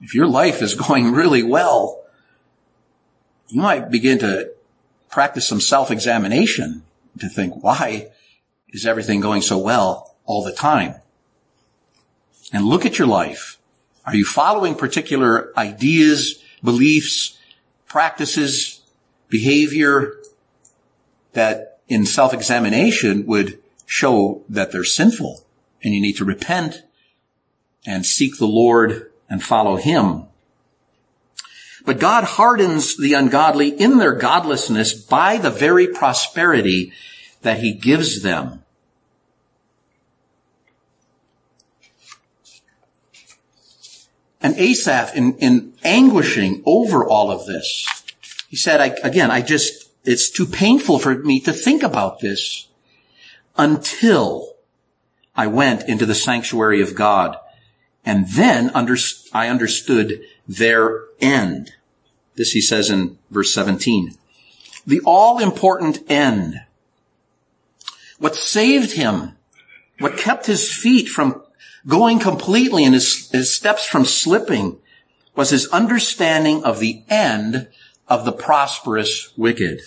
If 0.00 0.14
your 0.14 0.26
life 0.26 0.60
is 0.60 0.74
going 0.74 1.12
really 1.12 1.42
well, 1.42 2.02
you 3.48 3.60
might 3.60 3.90
begin 3.90 4.18
to 4.18 4.50
practice 5.10 5.46
some 5.46 5.60
self-examination 5.60 6.82
to 7.18 7.28
think, 7.28 7.62
why 7.62 8.08
is 8.70 8.86
everything 8.86 9.20
going 9.20 9.42
so 9.42 9.58
well 9.58 10.16
all 10.24 10.42
the 10.42 10.52
time? 10.52 10.96
And 12.52 12.66
look 12.66 12.84
at 12.84 12.98
your 12.98 13.08
life. 13.08 13.58
Are 14.06 14.14
you 14.14 14.24
following 14.24 14.74
particular 14.74 15.52
ideas, 15.58 16.42
beliefs, 16.62 17.38
practices, 17.86 18.82
behavior 19.28 20.16
that 21.32 21.80
in 21.88 22.06
self-examination 22.06 23.26
would 23.26 23.58
show 23.86 24.42
that 24.48 24.72
they're 24.72 24.84
sinful 24.84 25.44
and 25.82 25.94
you 25.94 26.00
need 26.00 26.16
to 26.16 26.24
repent 26.24 26.82
and 27.86 28.06
seek 28.06 28.38
the 28.38 28.46
Lord 28.46 29.10
and 29.28 29.42
follow 29.42 29.76
Him. 29.76 30.24
But 31.84 31.98
God 31.98 32.24
hardens 32.24 32.96
the 32.96 33.12
ungodly 33.14 33.68
in 33.68 33.98
their 33.98 34.14
godlessness 34.14 34.94
by 34.94 35.36
the 35.36 35.50
very 35.50 35.86
prosperity 35.86 36.92
that 37.42 37.58
He 37.58 37.74
gives 37.74 38.22
them. 38.22 38.64
And 44.40 44.56
Asaph, 44.58 45.14
in, 45.16 45.38
in 45.38 45.72
anguishing 45.82 46.62
over 46.66 47.06
all 47.06 47.30
of 47.30 47.46
this, 47.46 47.86
he 48.48 48.56
said, 48.56 48.78
I, 48.78 48.94
again, 49.02 49.30
I 49.30 49.40
just, 49.40 49.90
it's 50.04 50.28
too 50.28 50.44
painful 50.44 50.98
for 50.98 51.14
me 51.14 51.40
to 51.40 51.52
think 51.52 51.82
about 51.82 52.20
this 52.20 52.68
until 53.56 54.54
I 55.34 55.46
went 55.46 55.88
into 55.88 56.04
the 56.04 56.14
sanctuary 56.14 56.82
of 56.82 56.94
God. 56.94 57.38
And 58.04 58.28
then 58.28 58.70
under, 58.74 58.96
I 59.32 59.48
understood 59.48 60.20
their 60.46 61.04
end. 61.20 61.72
This 62.34 62.52
he 62.52 62.60
says 62.60 62.90
in 62.90 63.18
verse 63.30 63.54
17. 63.54 64.16
The 64.86 65.00
all 65.04 65.38
important 65.38 65.98
end. 66.10 66.60
What 68.18 68.36
saved 68.36 68.92
him, 68.92 69.36
what 69.98 70.16
kept 70.16 70.46
his 70.46 70.72
feet 70.72 71.08
from 71.08 71.42
going 71.86 72.18
completely 72.18 72.84
and 72.84 72.94
his, 72.94 73.30
his 73.30 73.54
steps 73.54 73.84
from 73.84 74.04
slipping 74.04 74.78
was 75.34 75.50
his 75.50 75.66
understanding 75.68 76.62
of 76.64 76.78
the 76.78 77.02
end 77.08 77.68
of 78.08 78.24
the 78.24 78.32
prosperous 78.32 79.32
wicked. 79.36 79.80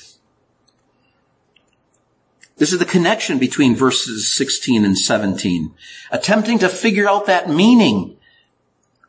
This 2.58 2.74
is 2.74 2.80
the 2.80 2.86
connection 2.86 3.38
between 3.38 3.76
verses 3.76 4.34
16 4.34 4.84
and 4.84 4.98
17. 4.98 5.74
Attempting 6.12 6.60
to 6.60 6.70
figure 6.70 7.08
out 7.08 7.28
that 7.28 7.50
meaning 7.50 8.17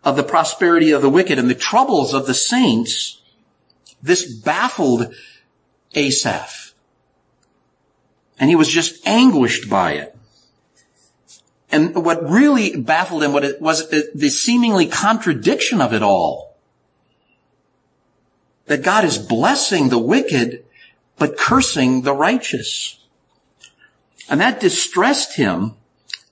of 0.08 0.16
the 0.16 0.22
prosperity 0.22 0.90
of 0.90 1.02
the 1.02 1.10
wicked 1.10 1.38
and 1.38 1.50
the 1.50 1.54
troubles 1.54 2.14
of 2.14 2.26
the 2.26 2.32
saints, 2.32 3.20
this 4.02 4.24
baffled 4.32 5.14
Asaph. 5.94 6.72
And 8.40 8.48
he 8.48 8.56
was 8.56 8.68
just 8.68 9.06
anguished 9.06 9.68
by 9.68 9.92
it. 9.92 10.16
And 11.70 11.94
what 12.06 12.26
really 12.26 12.80
baffled 12.80 13.22
him 13.22 13.32
was 13.60 13.92
uh, 13.92 14.00
the 14.14 14.30
seemingly 14.30 14.86
contradiction 14.86 15.82
of 15.82 15.92
it 15.92 16.02
all. 16.02 16.56
That 18.64 18.82
God 18.82 19.04
is 19.04 19.18
blessing 19.18 19.90
the 19.90 19.98
wicked, 19.98 20.64
but 21.18 21.36
cursing 21.36 22.02
the 22.02 22.14
righteous. 22.14 23.04
And 24.30 24.40
that 24.40 24.60
distressed 24.60 25.36
him 25.36 25.74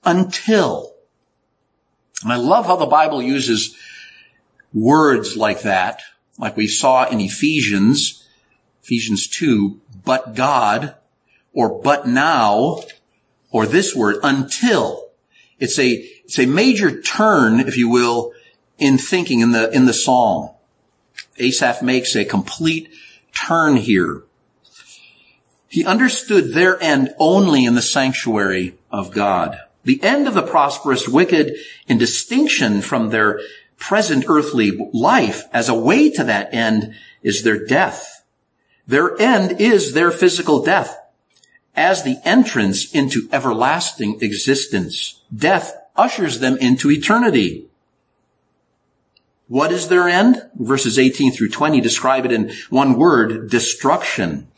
until, 0.03 0.93
and 2.23 2.33
I 2.33 2.37
love 2.37 2.65
how 2.65 2.75
the 2.75 2.85
Bible 2.85 3.21
uses 3.21 3.75
words 4.73 5.37
like 5.37 5.61
that, 5.61 6.01
like 6.37 6.57
we 6.57 6.67
saw 6.67 7.07
in 7.07 7.19
Ephesians, 7.19 8.27
Ephesians 8.83 9.27
2, 9.27 9.79
but 10.03 10.35
God, 10.35 10.95
or 11.53 11.81
but 11.81 12.07
now, 12.07 12.81
or 13.51 13.65
this 13.65 13.95
word, 13.95 14.17
until. 14.23 15.09
It's 15.59 15.79
a, 15.79 15.91
it's 16.23 16.39
a 16.39 16.45
major 16.45 17.01
turn, 17.01 17.59
if 17.59 17.77
you 17.77 17.89
will, 17.89 18.33
in 18.77 18.97
thinking 18.97 19.41
in 19.41 19.51
the, 19.51 19.71
in 19.71 19.85
the 19.85 19.93
psalm. 19.93 20.51
Asaph 21.39 21.81
makes 21.81 22.15
a 22.15 22.25
complete 22.25 22.89
turn 23.33 23.77
here. 23.77 24.23
He 25.67 25.85
understood 25.85 26.53
their 26.53 26.81
end 26.81 27.13
only 27.19 27.65
in 27.65 27.75
the 27.75 27.81
sanctuary 27.81 28.75
of 28.91 29.11
God. 29.11 29.59
The 29.87 30.03
end 30.03 30.27
of 30.27 30.33
the 30.33 30.43
prosperous 30.43 31.07
wicked 31.07 31.55
in 31.87 31.97
distinction 31.97 32.81
from 32.81 33.09
their 33.09 33.39
present 33.77 34.25
earthly 34.27 34.77
life 34.91 35.45
as 35.53 35.69
a 35.69 35.79
way 35.79 36.11
to 36.11 36.25
that 36.25 36.53
end 36.53 36.93
is 37.23 37.43
their 37.43 37.65
death. 37.65 38.25
Their 38.85 39.17
end 39.17 39.61
is 39.61 39.93
their 39.93 40.11
physical 40.11 40.61
death 40.61 40.97
as 41.73 42.03
the 42.03 42.17
entrance 42.25 42.93
into 42.93 43.29
everlasting 43.31 44.19
existence. 44.21 45.21
Death 45.33 45.73
ushers 45.95 46.39
them 46.39 46.57
into 46.57 46.91
eternity. 46.91 47.67
What 49.47 49.71
is 49.71 49.87
their 49.87 50.09
end? 50.09 50.49
Verses 50.55 50.99
18 50.99 51.31
through 51.31 51.49
20 51.49 51.79
describe 51.79 52.25
it 52.25 52.33
in 52.33 52.51
one 52.69 52.97
word, 52.97 53.49
destruction. 53.49 54.49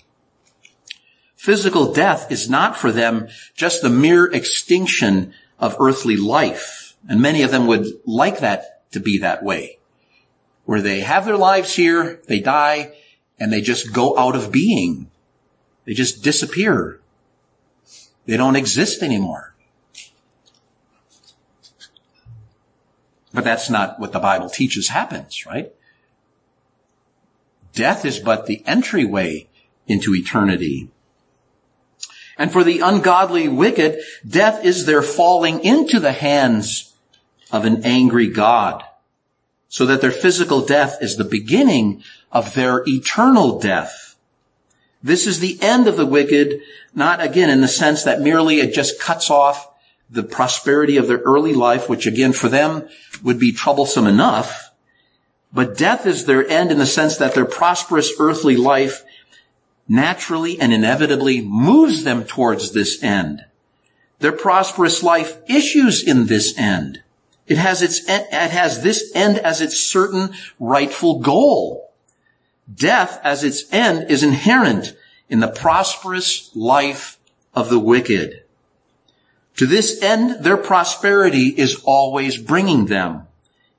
Physical 1.39 1.93
death 1.93 2.33
is 2.33 2.49
not 2.49 2.75
for 2.75 2.91
them 2.91 3.29
just 3.55 3.81
the 3.81 3.89
mere 3.89 4.25
extinction 4.25 5.33
of 5.57 5.77
earthly 5.79 6.17
life. 6.17 6.97
And 7.07 7.21
many 7.21 7.43
of 7.43 7.49
them 7.49 7.65
would 7.67 7.85
like 8.05 8.39
that 8.39 8.91
to 8.91 8.99
be 8.99 9.17
that 9.19 9.41
way. 9.41 9.79
Where 10.65 10.81
they 10.81 10.99
have 10.99 11.23
their 11.23 11.37
lives 11.37 11.77
here, 11.77 12.19
they 12.27 12.41
die, 12.41 12.91
and 13.39 13.53
they 13.53 13.61
just 13.61 13.93
go 13.93 14.19
out 14.19 14.35
of 14.35 14.51
being. 14.51 15.09
They 15.85 15.93
just 15.93 16.21
disappear. 16.21 16.99
They 18.25 18.35
don't 18.35 18.57
exist 18.57 19.01
anymore. 19.01 19.55
But 23.33 23.45
that's 23.45 23.69
not 23.69 23.97
what 23.97 24.11
the 24.11 24.19
Bible 24.19 24.49
teaches 24.49 24.89
happens, 24.89 25.45
right? 25.45 25.73
Death 27.71 28.03
is 28.03 28.19
but 28.19 28.45
the 28.45 28.61
entryway 28.65 29.47
into 29.87 30.13
eternity. 30.13 30.89
And 32.39 32.53
for 32.53 32.63
the 32.63 32.79
ungodly 32.79 33.49
wicked, 33.49 33.99
death 34.27 34.63
is 34.63 34.85
their 34.85 35.01
falling 35.01 35.59
into 35.59 35.99
the 35.99 36.13
hands 36.13 36.95
of 37.51 37.65
an 37.65 37.85
angry 37.85 38.27
God. 38.27 38.81
So 39.67 39.85
that 39.85 39.99
their 39.99 40.09
physical 40.09 40.65
death 40.65 40.97
is 41.01 41.17
the 41.17 41.25
beginning 41.25 42.01
of 42.31 42.53
their 42.53 42.81
eternal 42.87 43.59
death. 43.59 44.15
This 45.03 45.27
is 45.27 45.41
the 45.41 45.57
end 45.61 45.87
of 45.87 45.97
the 45.97 46.05
wicked, 46.05 46.61
not 46.95 47.21
again 47.21 47.49
in 47.49 47.59
the 47.59 47.67
sense 47.67 48.03
that 48.03 48.21
merely 48.21 48.61
it 48.61 48.73
just 48.73 49.01
cuts 49.01 49.29
off 49.29 49.69
the 50.09 50.23
prosperity 50.23 50.95
of 50.95 51.07
their 51.07 51.19
early 51.19 51.53
life, 51.53 51.89
which 51.89 52.07
again 52.07 52.31
for 52.31 52.47
them 52.47 52.87
would 53.21 53.37
be 53.37 53.51
troublesome 53.51 54.07
enough. 54.07 54.71
But 55.53 55.77
death 55.77 56.05
is 56.05 56.25
their 56.25 56.47
end 56.47 56.71
in 56.71 56.77
the 56.77 56.85
sense 56.85 57.17
that 57.17 57.35
their 57.35 57.45
prosperous 57.45 58.13
earthly 58.17 58.55
life 58.55 59.03
naturally 59.89 60.59
and 60.61 60.71
inevitably 60.71 61.41
moves 61.41 62.03
them 62.03 62.23
towards 62.23 62.71
this 62.71 63.03
end. 63.03 63.43
Their 64.19 64.31
prosperous 64.31 65.01
life 65.01 65.37
issues 65.47 66.03
in 66.07 66.27
this 66.27 66.57
end. 66.57 67.01
It 67.47 67.57
has 67.57 67.81
its, 67.81 68.07
it 68.07 68.31
has 68.31 68.83
this 68.83 69.11
end 69.15 69.39
as 69.39 69.59
its 69.59 69.79
certain 69.79 70.35
rightful 70.59 71.19
goal. 71.19 71.91
Death 72.73 73.19
as 73.23 73.43
its 73.43 73.63
end 73.73 74.11
is 74.11 74.21
inherent 74.21 74.95
in 75.27 75.39
the 75.39 75.47
prosperous 75.47 76.55
life 76.55 77.17
of 77.55 77.69
the 77.69 77.79
wicked. 77.79 78.43
To 79.57 79.65
this 79.65 80.01
end, 80.01 80.43
their 80.43 80.57
prosperity 80.57 81.47
is 81.47 81.81
always 81.83 82.37
bringing 82.37 82.85
them. 82.85 83.27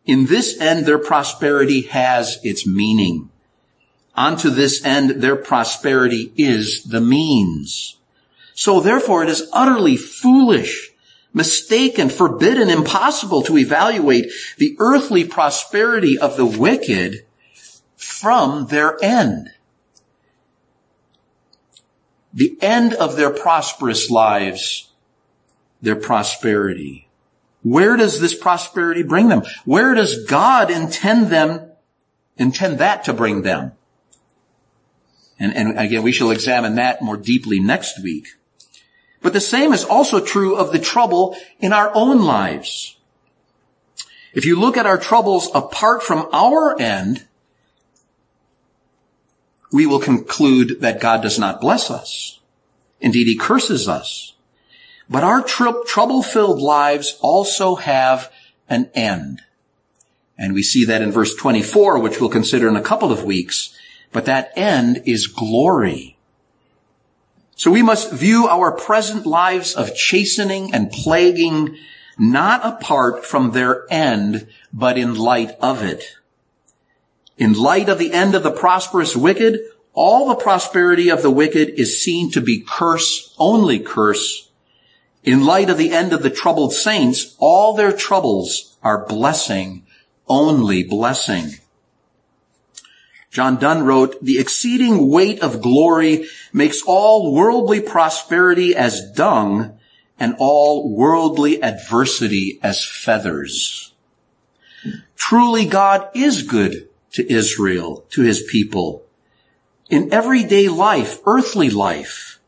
In 0.05 0.27
this 0.27 0.61
end, 0.61 0.87
their 0.87 0.99
prosperity 0.99 1.83
has 1.83 2.41
its 2.43 2.67
meaning. 2.67 3.31
Unto 4.21 4.51
this 4.51 4.85
end, 4.85 5.23
their 5.23 5.35
prosperity 5.35 6.31
is 6.37 6.85
the 6.85 7.01
means. 7.01 7.97
So 8.53 8.79
therefore, 8.79 9.23
it 9.23 9.31
is 9.31 9.49
utterly 9.51 9.97
foolish 9.97 10.91
mistaken, 11.33 12.11
forbidden, 12.11 12.69
impossible 12.69 13.41
to 13.41 13.57
evaluate 13.57 14.31
the 14.59 14.77
earthly 14.79 15.25
prosperity 15.25 16.19
of 16.19 16.37
the 16.37 16.45
wicked 16.45 17.25
from 17.97 18.67
their 18.67 19.03
end. 19.03 19.53
The 22.35 22.59
end 22.61 22.93
of 22.93 23.17
their 23.17 23.31
prosperous 23.31 24.11
lives, 24.11 24.91
their 25.81 25.97
prosperity. 25.97 27.09
Where 27.63 27.97
does 27.97 28.21
this 28.21 28.35
prosperity 28.35 29.03
bring 29.03 29.29
them? 29.29 29.45
Where 29.65 29.95
does 29.95 30.27
God 30.27 30.71
intend 30.71 31.29
them, 31.29 31.71
intend 32.37 32.79
that 32.81 33.05
to 33.05 33.15
bring 33.15 33.41
them? 33.43 33.73
And, 35.41 35.57
and 35.57 35.79
again, 35.79 36.03
we 36.03 36.13
shall 36.13 36.31
examine 36.31 36.77
that 36.77 37.03
more 37.03 37.17
deeply 37.17 37.59
next 37.59 38.01
week. 38.03 38.29
But 39.23 39.33
the 39.33 39.41
same 39.41 39.73
is 39.73 39.85
also 39.85 40.21
true 40.21 40.55
of 40.55 40.71
the 40.71 40.79
trouble 40.79 41.37
in 41.59 41.73
our 41.73 41.91
own 41.95 42.21
lives. 42.21 42.97
If 44.33 44.45
you 44.45 44.55
look 44.55 44.77
at 44.77 44.87
our 44.87 44.99
troubles 44.99 45.51
apart 45.55 46.03
from 46.03 46.29
our 46.33 46.79
end, 46.81 47.27
we 49.73 49.87
will 49.87 49.99
conclude 49.99 50.81
that 50.81 51.01
God 51.01 51.23
does 51.23 51.39
not 51.39 51.61
bless 51.61 51.91
us. 51.91 52.41
Indeed, 53.01 53.27
he 53.27 53.37
curses 53.37 53.89
us. 53.89 54.35
But 55.09 55.25
our 55.25 55.43
tr- 55.43 55.83
trouble-filled 55.87 56.61
lives 56.61 57.19
also 57.21 57.77
have 57.77 58.31
an 58.69 58.91
end. 58.95 59.43
And 60.39 60.55
we 60.55 60.63
see 60.63 60.85
that 60.85 61.03
in 61.03 61.11
verse 61.11 61.35
24, 61.35 61.99
which 61.99 62.21
we'll 62.21 62.31
consider 62.31 62.69
in 62.69 62.77
a 62.77 62.83
couple 62.83 63.11
of 63.11 63.25
weeks. 63.25 63.77
But 64.13 64.25
that 64.25 64.53
end 64.57 65.03
is 65.07 65.27
glory. 65.27 66.17
So 67.55 67.71
we 67.71 67.83
must 67.83 68.13
view 68.13 68.49
our 68.49 68.73
present 68.73 69.27
lives 69.27 69.75
of 69.75 69.95
chastening 69.95 70.73
and 70.75 70.91
plaguing 70.91 71.77
not 72.19 72.65
apart 72.65 73.25
from 73.25 73.53
their 73.53 73.87
end, 73.91 74.47
but 74.73 74.99
in 74.99 75.15
light 75.15 75.51
of 75.61 75.83
it. 75.83 76.17
In 77.39 77.55
light 77.55 77.89
of 77.89 77.99
the 77.99 78.13
end 78.13 78.35
of 78.35 78.43
the 78.43 78.51
prosperous 78.51 79.17
wicked, 79.17 79.61
all 79.93 80.29
the 80.29 80.35
prosperity 80.35 81.09
of 81.09 81.23
the 81.23 81.31
wicked 81.31 81.71
is 81.81 82.03
seen 82.03 82.31
to 82.33 82.41
be 82.41 82.65
curse, 82.67 83.35
only 83.39 83.79
curse. 83.79 84.51
In 85.23 85.45
light 85.45 85.71
of 85.71 85.79
the 85.79 85.93
end 85.93 86.13
of 86.13 86.23
the 86.23 86.31
troubled 86.31 86.73
saints, 86.73 87.35
all 87.39 87.75
their 87.75 87.93
troubles 87.93 88.77
are 88.83 89.07
blessing, 89.07 89.85
only 90.29 90.83
blessing. 90.83 91.60
John 93.31 93.59
Donne 93.59 93.85
wrote, 93.85 94.23
the 94.23 94.39
exceeding 94.39 95.09
weight 95.09 95.41
of 95.41 95.63
glory 95.63 96.27
makes 96.53 96.83
all 96.83 97.33
worldly 97.33 97.81
prosperity 97.81 98.75
as 98.75 99.13
dung 99.13 99.79
and 100.19 100.35
all 100.39 100.95
worldly 100.95 101.63
adversity 101.63 102.59
as 102.63 102.85
feathers. 102.85 103.95
Truly 105.17 105.65
God 105.65 106.09
is 106.15 106.43
good 106.43 106.89
to 107.13 107.33
Israel, 107.33 108.05
to 108.11 108.23
his 108.23 108.43
people, 108.43 109.05
in 109.89 110.13
everyday 110.13 110.69
life, 110.69 111.21
earthly 111.25 111.71
life. 111.71 112.41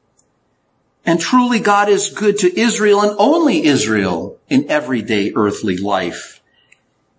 And 1.04 1.20
truly 1.20 1.58
God 1.60 1.88
is 1.88 2.10
good 2.10 2.38
to 2.38 2.58
Israel 2.58 3.02
and 3.02 3.16
only 3.18 3.64
Israel 3.64 4.38
in 4.48 4.68
everyday 4.70 5.32
earthly 5.34 5.76
life. 5.76 6.40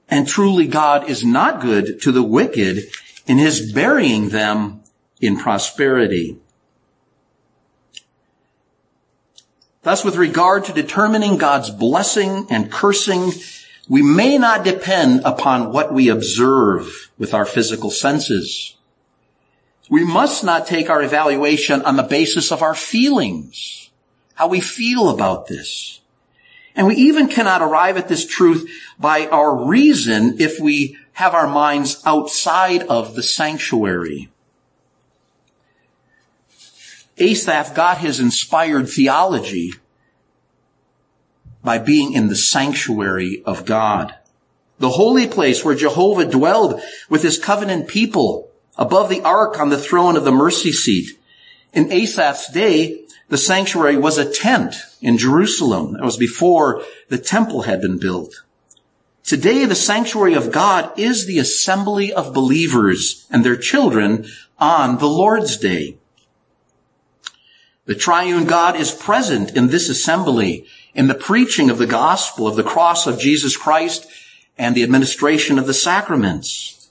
And 0.09 0.27
truly 0.27 0.67
God 0.67 1.09
is 1.09 1.23
not 1.25 1.61
good 1.61 2.01
to 2.01 2.11
the 2.11 2.23
wicked 2.23 2.85
in 3.25 3.37
his 3.37 3.71
burying 3.71 4.29
them 4.29 4.81
in 5.21 5.37
prosperity. 5.37 6.37
Thus, 9.83 10.05
with 10.05 10.15
regard 10.15 10.65
to 10.65 10.73
determining 10.73 11.37
God's 11.37 11.69
blessing 11.69 12.47
and 12.49 12.71
cursing, 12.71 13.31
we 13.89 14.01
may 14.01 14.37
not 14.37 14.63
depend 14.63 15.21
upon 15.25 15.73
what 15.73 15.93
we 15.93 16.07
observe 16.07 17.11
with 17.17 17.33
our 17.33 17.45
physical 17.45 17.91
senses. 17.91 18.77
We 19.89 20.05
must 20.05 20.43
not 20.43 20.67
take 20.67 20.89
our 20.89 21.03
evaluation 21.03 21.81
on 21.81 21.97
the 21.97 22.03
basis 22.03 22.51
of 22.51 22.61
our 22.61 22.75
feelings, 22.75 23.89
how 24.35 24.47
we 24.47 24.61
feel 24.61 25.09
about 25.09 25.47
this. 25.47 25.99
And 26.75 26.87
we 26.87 26.95
even 26.95 27.27
cannot 27.27 27.61
arrive 27.61 27.97
at 27.97 28.07
this 28.07 28.25
truth 28.25 28.69
by 28.97 29.27
our 29.27 29.65
reason 29.65 30.39
if 30.39 30.59
we 30.59 30.97
have 31.13 31.33
our 31.33 31.47
minds 31.47 32.01
outside 32.05 32.83
of 32.83 33.15
the 33.15 33.23
sanctuary. 33.23 34.29
Asaph 37.17 37.75
got 37.75 37.99
his 37.99 38.19
inspired 38.19 38.89
theology 38.89 39.73
by 41.63 41.77
being 41.77 42.13
in 42.13 42.27
the 42.27 42.35
sanctuary 42.35 43.41
of 43.45 43.65
God. 43.65 44.15
The 44.79 44.89
holy 44.89 45.27
place 45.27 45.63
where 45.63 45.75
Jehovah 45.75 46.25
dwelled 46.25 46.81
with 47.09 47.21
his 47.21 47.37
covenant 47.37 47.87
people 47.87 48.49
above 48.77 49.09
the 49.09 49.21
ark 49.21 49.59
on 49.59 49.69
the 49.69 49.77
throne 49.77 50.17
of 50.17 50.25
the 50.25 50.31
mercy 50.31 50.71
seat. 50.71 51.17
In 51.71 51.91
Asaph's 51.91 52.51
day, 52.51 53.05
the 53.29 53.37
sanctuary 53.37 53.97
was 53.97 54.17
a 54.17 54.29
tent 54.29 54.75
in 55.01 55.17
Jerusalem. 55.17 55.95
It 55.95 56.03
was 56.03 56.17
before 56.17 56.83
the 57.09 57.17
temple 57.17 57.63
had 57.63 57.81
been 57.81 57.99
built. 57.99 58.42
Today, 59.23 59.63
the 59.63 59.75
sanctuary 59.75 60.33
of 60.33 60.51
God 60.51 60.91
is 60.99 61.25
the 61.25 61.39
assembly 61.39 62.11
of 62.11 62.33
believers 62.33 63.25
and 63.31 63.43
their 63.43 63.55
children 63.55 64.25
on 64.59 64.97
the 64.97 65.07
Lord's 65.07 65.55
day. 65.55 65.97
The 67.85 67.95
triune 67.95 68.45
God 68.45 68.75
is 68.75 68.91
present 68.91 69.55
in 69.55 69.67
this 69.67 69.87
assembly 69.87 70.65
in 70.93 71.07
the 71.07 71.15
preaching 71.15 71.69
of 71.69 71.77
the 71.77 71.87
gospel 71.87 72.47
of 72.47 72.55
the 72.55 72.63
cross 72.63 73.07
of 73.07 73.19
Jesus 73.19 73.55
Christ 73.55 74.07
and 74.57 74.75
the 74.75 74.83
administration 74.83 75.57
of 75.57 75.67
the 75.67 75.73
sacraments. 75.73 76.89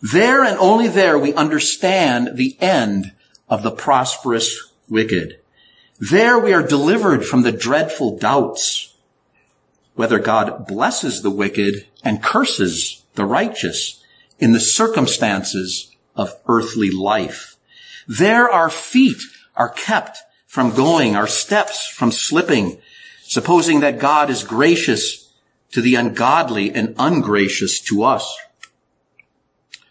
There 0.00 0.44
and 0.44 0.58
only 0.58 0.88
there 0.88 1.18
we 1.18 1.34
understand 1.34 2.36
the 2.36 2.56
end 2.60 3.12
of 3.48 3.62
the 3.62 3.70
prosperous 3.70 4.72
wicked. 4.88 5.38
There 6.00 6.38
we 6.38 6.52
are 6.52 6.66
delivered 6.66 7.24
from 7.24 7.42
the 7.42 7.52
dreadful 7.52 8.18
doubts 8.18 8.91
whether 9.94 10.18
God 10.18 10.66
blesses 10.66 11.22
the 11.22 11.30
wicked 11.30 11.86
and 12.02 12.22
curses 12.22 13.04
the 13.14 13.24
righteous 13.24 14.02
in 14.38 14.52
the 14.52 14.60
circumstances 14.60 15.94
of 16.16 16.34
earthly 16.46 16.90
life. 16.90 17.56
There 18.08 18.50
our 18.50 18.70
feet 18.70 19.22
are 19.56 19.68
kept 19.68 20.18
from 20.46 20.74
going, 20.74 21.14
our 21.14 21.26
steps 21.26 21.86
from 21.86 22.10
slipping, 22.10 22.78
supposing 23.22 23.80
that 23.80 23.98
God 23.98 24.30
is 24.30 24.44
gracious 24.44 25.32
to 25.70 25.80
the 25.80 25.94
ungodly 25.94 26.70
and 26.74 26.94
ungracious 26.98 27.80
to 27.80 28.02
us. 28.02 28.36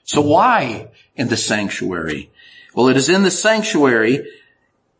So 0.04 0.22
why 0.22 0.90
in 1.16 1.30
the 1.30 1.38
sanctuary? 1.38 2.30
Well, 2.76 2.88
it 2.88 2.98
is 2.98 3.10
in 3.10 3.24
the 3.24 3.32
sanctuary, 3.32 4.28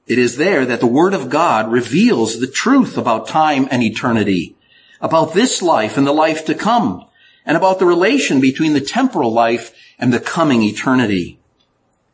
it 0.08 0.18
is 0.18 0.38
there 0.38 0.66
that 0.66 0.80
the 0.80 0.88
Word 0.88 1.14
of 1.14 1.30
God 1.30 1.72
reveals 1.72 2.40
the 2.40 2.48
truth 2.48 2.98
about 2.98 3.28
time 3.28 3.68
and 3.72 3.84
eternity 3.84 4.56
about 5.02 5.34
this 5.34 5.62
life 5.62 5.98
and 5.98 6.06
the 6.06 6.14
life 6.14 6.46
to 6.46 6.54
come, 6.54 7.06
and 7.46 7.58
about 7.58 7.80
the 7.80 7.86
relation 7.86 8.40
between 8.40 8.74
the 8.74 8.82
temporal 8.82 9.34
life 9.34 9.74
and 9.98 10.14
the 10.14 10.20
coming 10.20 10.62
eternity. 10.62 11.40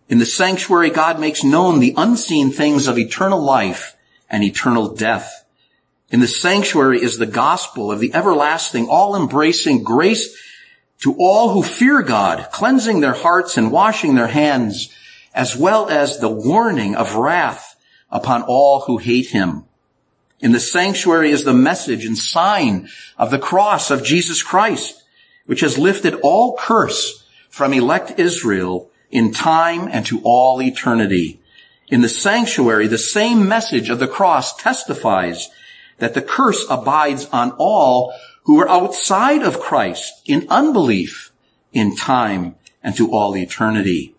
In 0.10 0.20
the 0.20 0.26
sanctuary, 0.26 0.90
God 0.90 1.20
makes 1.20 1.44
known 1.44 1.80
the 1.80 1.94
unseen 1.98 2.50
things 2.50 2.88
of 2.88 2.98
eternal 2.98 3.42
life 3.42 3.98
and 4.30 4.44
eternal 4.44 4.96
death. 4.96 5.46
In 6.10 6.22
the 6.22 6.28
sanctuary 6.28 7.02
is 7.02 7.18
the 7.18 7.26
gospel 7.26 7.92
of 7.92 8.00
the 8.00 8.14
everlasting, 8.14 8.88
all-embracing 8.88 9.84
grace 9.84 10.34
to 11.00 11.14
all 11.20 11.50
who 11.50 11.62
fear 11.62 12.02
God, 12.02 12.50
cleansing 12.52 13.02
their 13.02 13.14
hearts 13.14 13.58
and 13.58 13.72
washing 13.72 14.16
their 14.16 14.28
hands, 14.28 14.90
as 15.34 15.58
well 15.58 15.90
as 15.90 16.20
the 16.20 16.30
warning 16.30 16.96
of 16.96 17.16
wrath 17.16 17.76
upon 18.10 18.44
all 18.44 18.82
who 18.82 18.98
hate 18.98 19.28
him. 19.28 19.66
In 20.40 20.52
the 20.52 20.60
sanctuary 20.60 21.32
is 21.32 21.44
the 21.44 21.54
message 21.54 22.06
and 22.06 22.18
sign 22.18 22.90
of 23.18 23.32
the 23.32 23.40
cross 23.40 23.90
of 23.90 24.04
Jesus 24.04 24.44
Christ, 24.44 25.04
which 25.46 25.62
has 25.62 25.78
lifted 25.78 26.16
all 26.22 26.56
curse 26.58 27.26
from 27.50 27.74
elect 27.74 28.20
Israel 28.20 28.92
in 29.10 29.34
time 29.34 29.88
and 29.92 30.06
to 30.06 30.22
all 30.24 30.62
eternity. 30.62 31.40
In 31.88 32.02
the 32.02 32.10
sanctuary, 32.10 32.88
the 32.88 32.98
same 32.98 33.48
message 33.48 33.90
of 33.90 34.00
the 34.00 34.08
cross 34.08 34.56
testifies 34.56 35.50
that 35.98 36.14
the 36.14 36.22
curse 36.22 36.66
abides 36.70 37.28
on 37.32 37.52
all 37.58 38.14
who 38.44 38.60
are 38.60 38.70
outside 38.70 39.42
of 39.42 39.60
Christ 39.60 40.22
in 40.26 40.46
unbelief 40.50 41.32
in 41.74 41.96
time 41.96 42.56
and 42.84 42.96
to 42.96 43.12
all 43.12 43.36
eternity. 43.36 44.16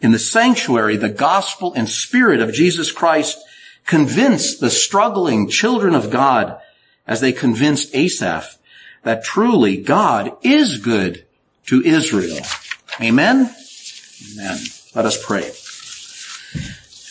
In 0.00 0.12
the 0.12 0.18
sanctuary, 0.18 0.96
the 0.96 1.08
gospel 1.08 1.72
and 1.74 1.88
spirit 1.88 2.40
of 2.40 2.52
Jesus 2.52 2.90
Christ 2.90 3.38
convince 3.86 4.58
the 4.58 4.70
struggling 4.70 5.48
children 5.48 5.94
of 5.94 6.10
God 6.10 6.58
as 7.06 7.20
they 7.20 7.32
convinced 7.32 7.94
Asaph 7.94 8.58
that 9.02 9.24
truly 9.24 9.76
God 9.76 10.36
is 10.42 10.78
good 10.78 11.26
to 11.66 11.82
Israel. 11.82 12.40
Amen? 13.00 13.54
Amen. 14.32 14.58
Let 14.94 15.04
us 15.04 15.22
pray. 15.22 15.52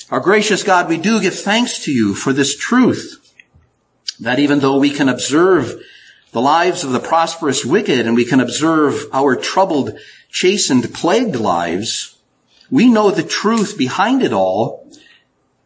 Our 0.09 0.19
gracious 0.19 0.63
God, 0.63 0.89
we 0.89 0.97
do 0.97 1.21
give 1.21 1.35
thanks 1.35 1.83
to 1.85 1.91
you 1.91 2.13
for 2.13 2.33
this 2.33 2.55
truth. 2.55 3.19
that 4.19 4.39
even 4.39 4.59
though 4.59 4.77
we 4.77 4.89
can 4.89 5.09
observe 5.09 5.81
the 6.31 6.41
lives 6.41 6.83
of 6.83 6.91
the 6.91 6.99
prosperous 6.99 7.65
wicked 7.65 8.05
and 8.05 8.15
we 8.15 8.25
can 8.25 8.39
observe 8.39 9.05
our 9.11 9.35
troubled, 9.35 9.97
chastened, 10.29 10.93
plagued 10.93 11.35
lives, 11.35 12.15
we 12.69 12.89
know 12.89 13.11
the 13.11 13.23
truth 13.23 13.77
behind 13.77 14.23
it 14.23 14.31
all 14.31 14.87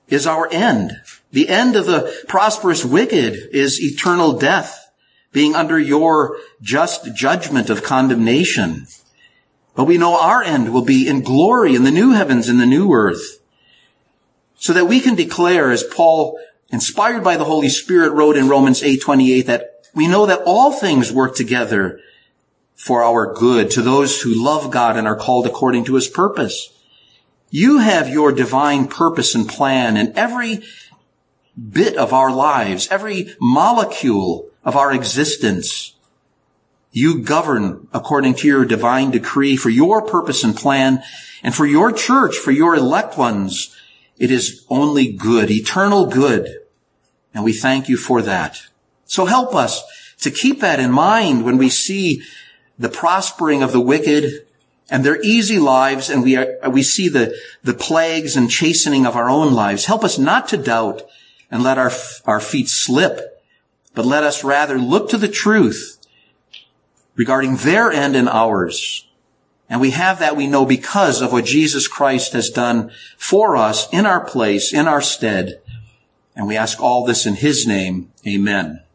is 0.07 0.27
our 0.27 0.47
end. 0.51 1.01
The 1.31 1.49
end 1.49 1.75
of 1.75 1.85
the 1.85 2.23
prosperous 2.27 2.85
wicked 2.85 3.49
is 3.51 3.81
eternal 3.81 4.33
death, 4.33 4.91
being 5.31 5.55
under 5.55 5.77
your 5.79 6.37
just 6.61 7.15
judgment 7.15 7.69
of 7.69 7.83
condemnation. 7.83 8.87
But 9.75 9.85
we 9.85 9.97
know 9.97 10.19
our 10.19 10.41
end 10.41 10.73
will 10.73 10.85
be 10.85 11.07
in 11.07 11.21
glory 11.21 11.75
in 11.75 11.83
the 11.83 11.91
new 11.91 12.11
heavens 12.11 12.49
and 12.49 12.59
the 12.59 12.65
new 12.65 12.91
earth. 12.93 13.39
So 14.55 14.73
that 14.73 14.85
we 14.85 14.99
can 14.99 15.13
declare, 15.13 15.69
as 15.69 15.83
Paul, 15.83 16.39
inspired 16.69 17.23
by 17.23 17.37
the 17.37 17.45
Holy 17.45 17.69
Spirit, 17.69 18.13
wrote 18.13 18.37
in 18.37 18.49
Romans 18.49 18.81
8:28, 18.81 19.45
that 19.45 19.85
we 19.93 20.07
know 20.07 20.25
that 20.25 20.41
all 20.45 20.71
things 20.71 21.11
work 21.11 21.35
together 21.35 21.99
for 22.75 23.03
our 23.03 23.33
good 23.33 23.69
to 23.71 23.81
those 23.81 24.21
who 24.21 24.43
love 24.43 24.71
God 24.71 24.97
and 24.97 25.07
are 25.07 25.15
called 25.15 25.45
according 25.45 25.83
to 25.85 25.95
his 25.95 26.07
purpose. 26.07 26.69
You 27.57 27.79
have 27.79 28.07
your 28.07 28.31
divine 28.33 28.87
purpose 28.87 29.33
and 29.33 29.49
plan 29.49 29.97
in 29.97 30.15
every 30.15 30.61
bit 31.57 31.97
of 31.97 32.13
our 32.13 32.31
lives, 32.31 32.87
every 32.91 33.33
molecule 33.41 34.51
of 34.63 34.75
our 34.75 34.93
existence. 34.93 35.95
You 36.91 37.23
govern 37.23 37.87
according 37.91 38.35
to 38.35 38.47
your 38.47 38.63
divine 38.63 39.09
decree 39.09 39.57
for 39.57 39.71
your 39.71 40.03
purpose 40.03 40.43
and 40.43 40.55
plan 40.55 41.01
and 41.41 41.55
for 41.55 41.65
your 41.65 41.91
church, 41.91 42.35
for 42.35 42.51
your 42.51 42.75
elect 42.75 43.17
ones. 43.17 43.75
It 44.19 44.29
is 44.29 44.63
only 44.69 45.11
good, 45.11 45.49
eternal 45.49 46.05
good. 46.05 46.59
And 47.33 47.43
we 47.43 47.53
thank 47.53 47.89
you 47.89 47.97
for 47.97 48.21
that. 48.21 48.67
So 49.05 49.25
help 49.25 49.55
us 49.55 49.83
to 50.19 50.29
keep 50.29 50.59
that 50.61 50.79
in 50.79 50.91
mind 50.91 51.43
when 51.43 51.57
we 51.57 51.69
see 51.69 52.21
the 52.77 52.87
prospering 52.87 53.63
of 53.63 53.71
the 53.71 53.81
wicked 53.81 54.46
and 54.89 55.03
their 55.03 55.21
easy 55.21 55.59
lives 55.59 56.09
and 56.09 56.23
we 56.23 56.35
are, 56.35 56.57
we 56.69 56.83
see 56.83 57.09
the, 57.09 57.35
the 57.63 57.73
plagues 57.73 58.35
and 58.35 58.49
chastening 58.49 59.05
of 59.05 59.15
our 59.15 59.29
own 59.29 59.53
lives. 59.53 59.85
Help 59.85 60.03
us 60.03 60.17
not 60.17 60.47
to 60.49 60.57
doubt 60.57 61.03
and 61.51 61.63
let 61.63 61.77
our, 61.77 61.91
our 62.25 62.39
feet 62.39 62.69
slip, 62.69 63.43
but 63.93 64.05
let 64.05 64.23
us 64.23 64.43
rather 64.43 64.77
look 64.77 65.09
to 65.09 65.17
the 65.17 65.27
truth 65.27 65.97
regarding 67.15 67.57
their 67.57 67.91
end 67.91 68.15
and 68.15 68.29
ours. 68.29 69.07
And 69.69 69.81
we 69.81 69.91
have 69.91 70.19
that 70.19 70.38
we 70.38 70.47
know 70.47 70.65
because 70.65 71.21
of 71.21 71.33
what 71.33 71.43
Jesus 71.43 71.88
Christ 71.88 72.31
has 72.33 72.49
done 72.49 72.91
for 73.17 73.57
us 73.57 73.91
in 73.91 74.05
our 74.05 74.23
place, 74.23 74.73
in 74.73 74.88
our 74.88 75.01
stead. 75.01 75.61
And 76.35 76.47
we 76.47 76.55
ask 76.55 76.79
all 76.79 77.05
this 77.05 77.25
in 77.25 77.35
His 77.35 77.67
name. 77.67 78.11
Amen. 78.25 78.86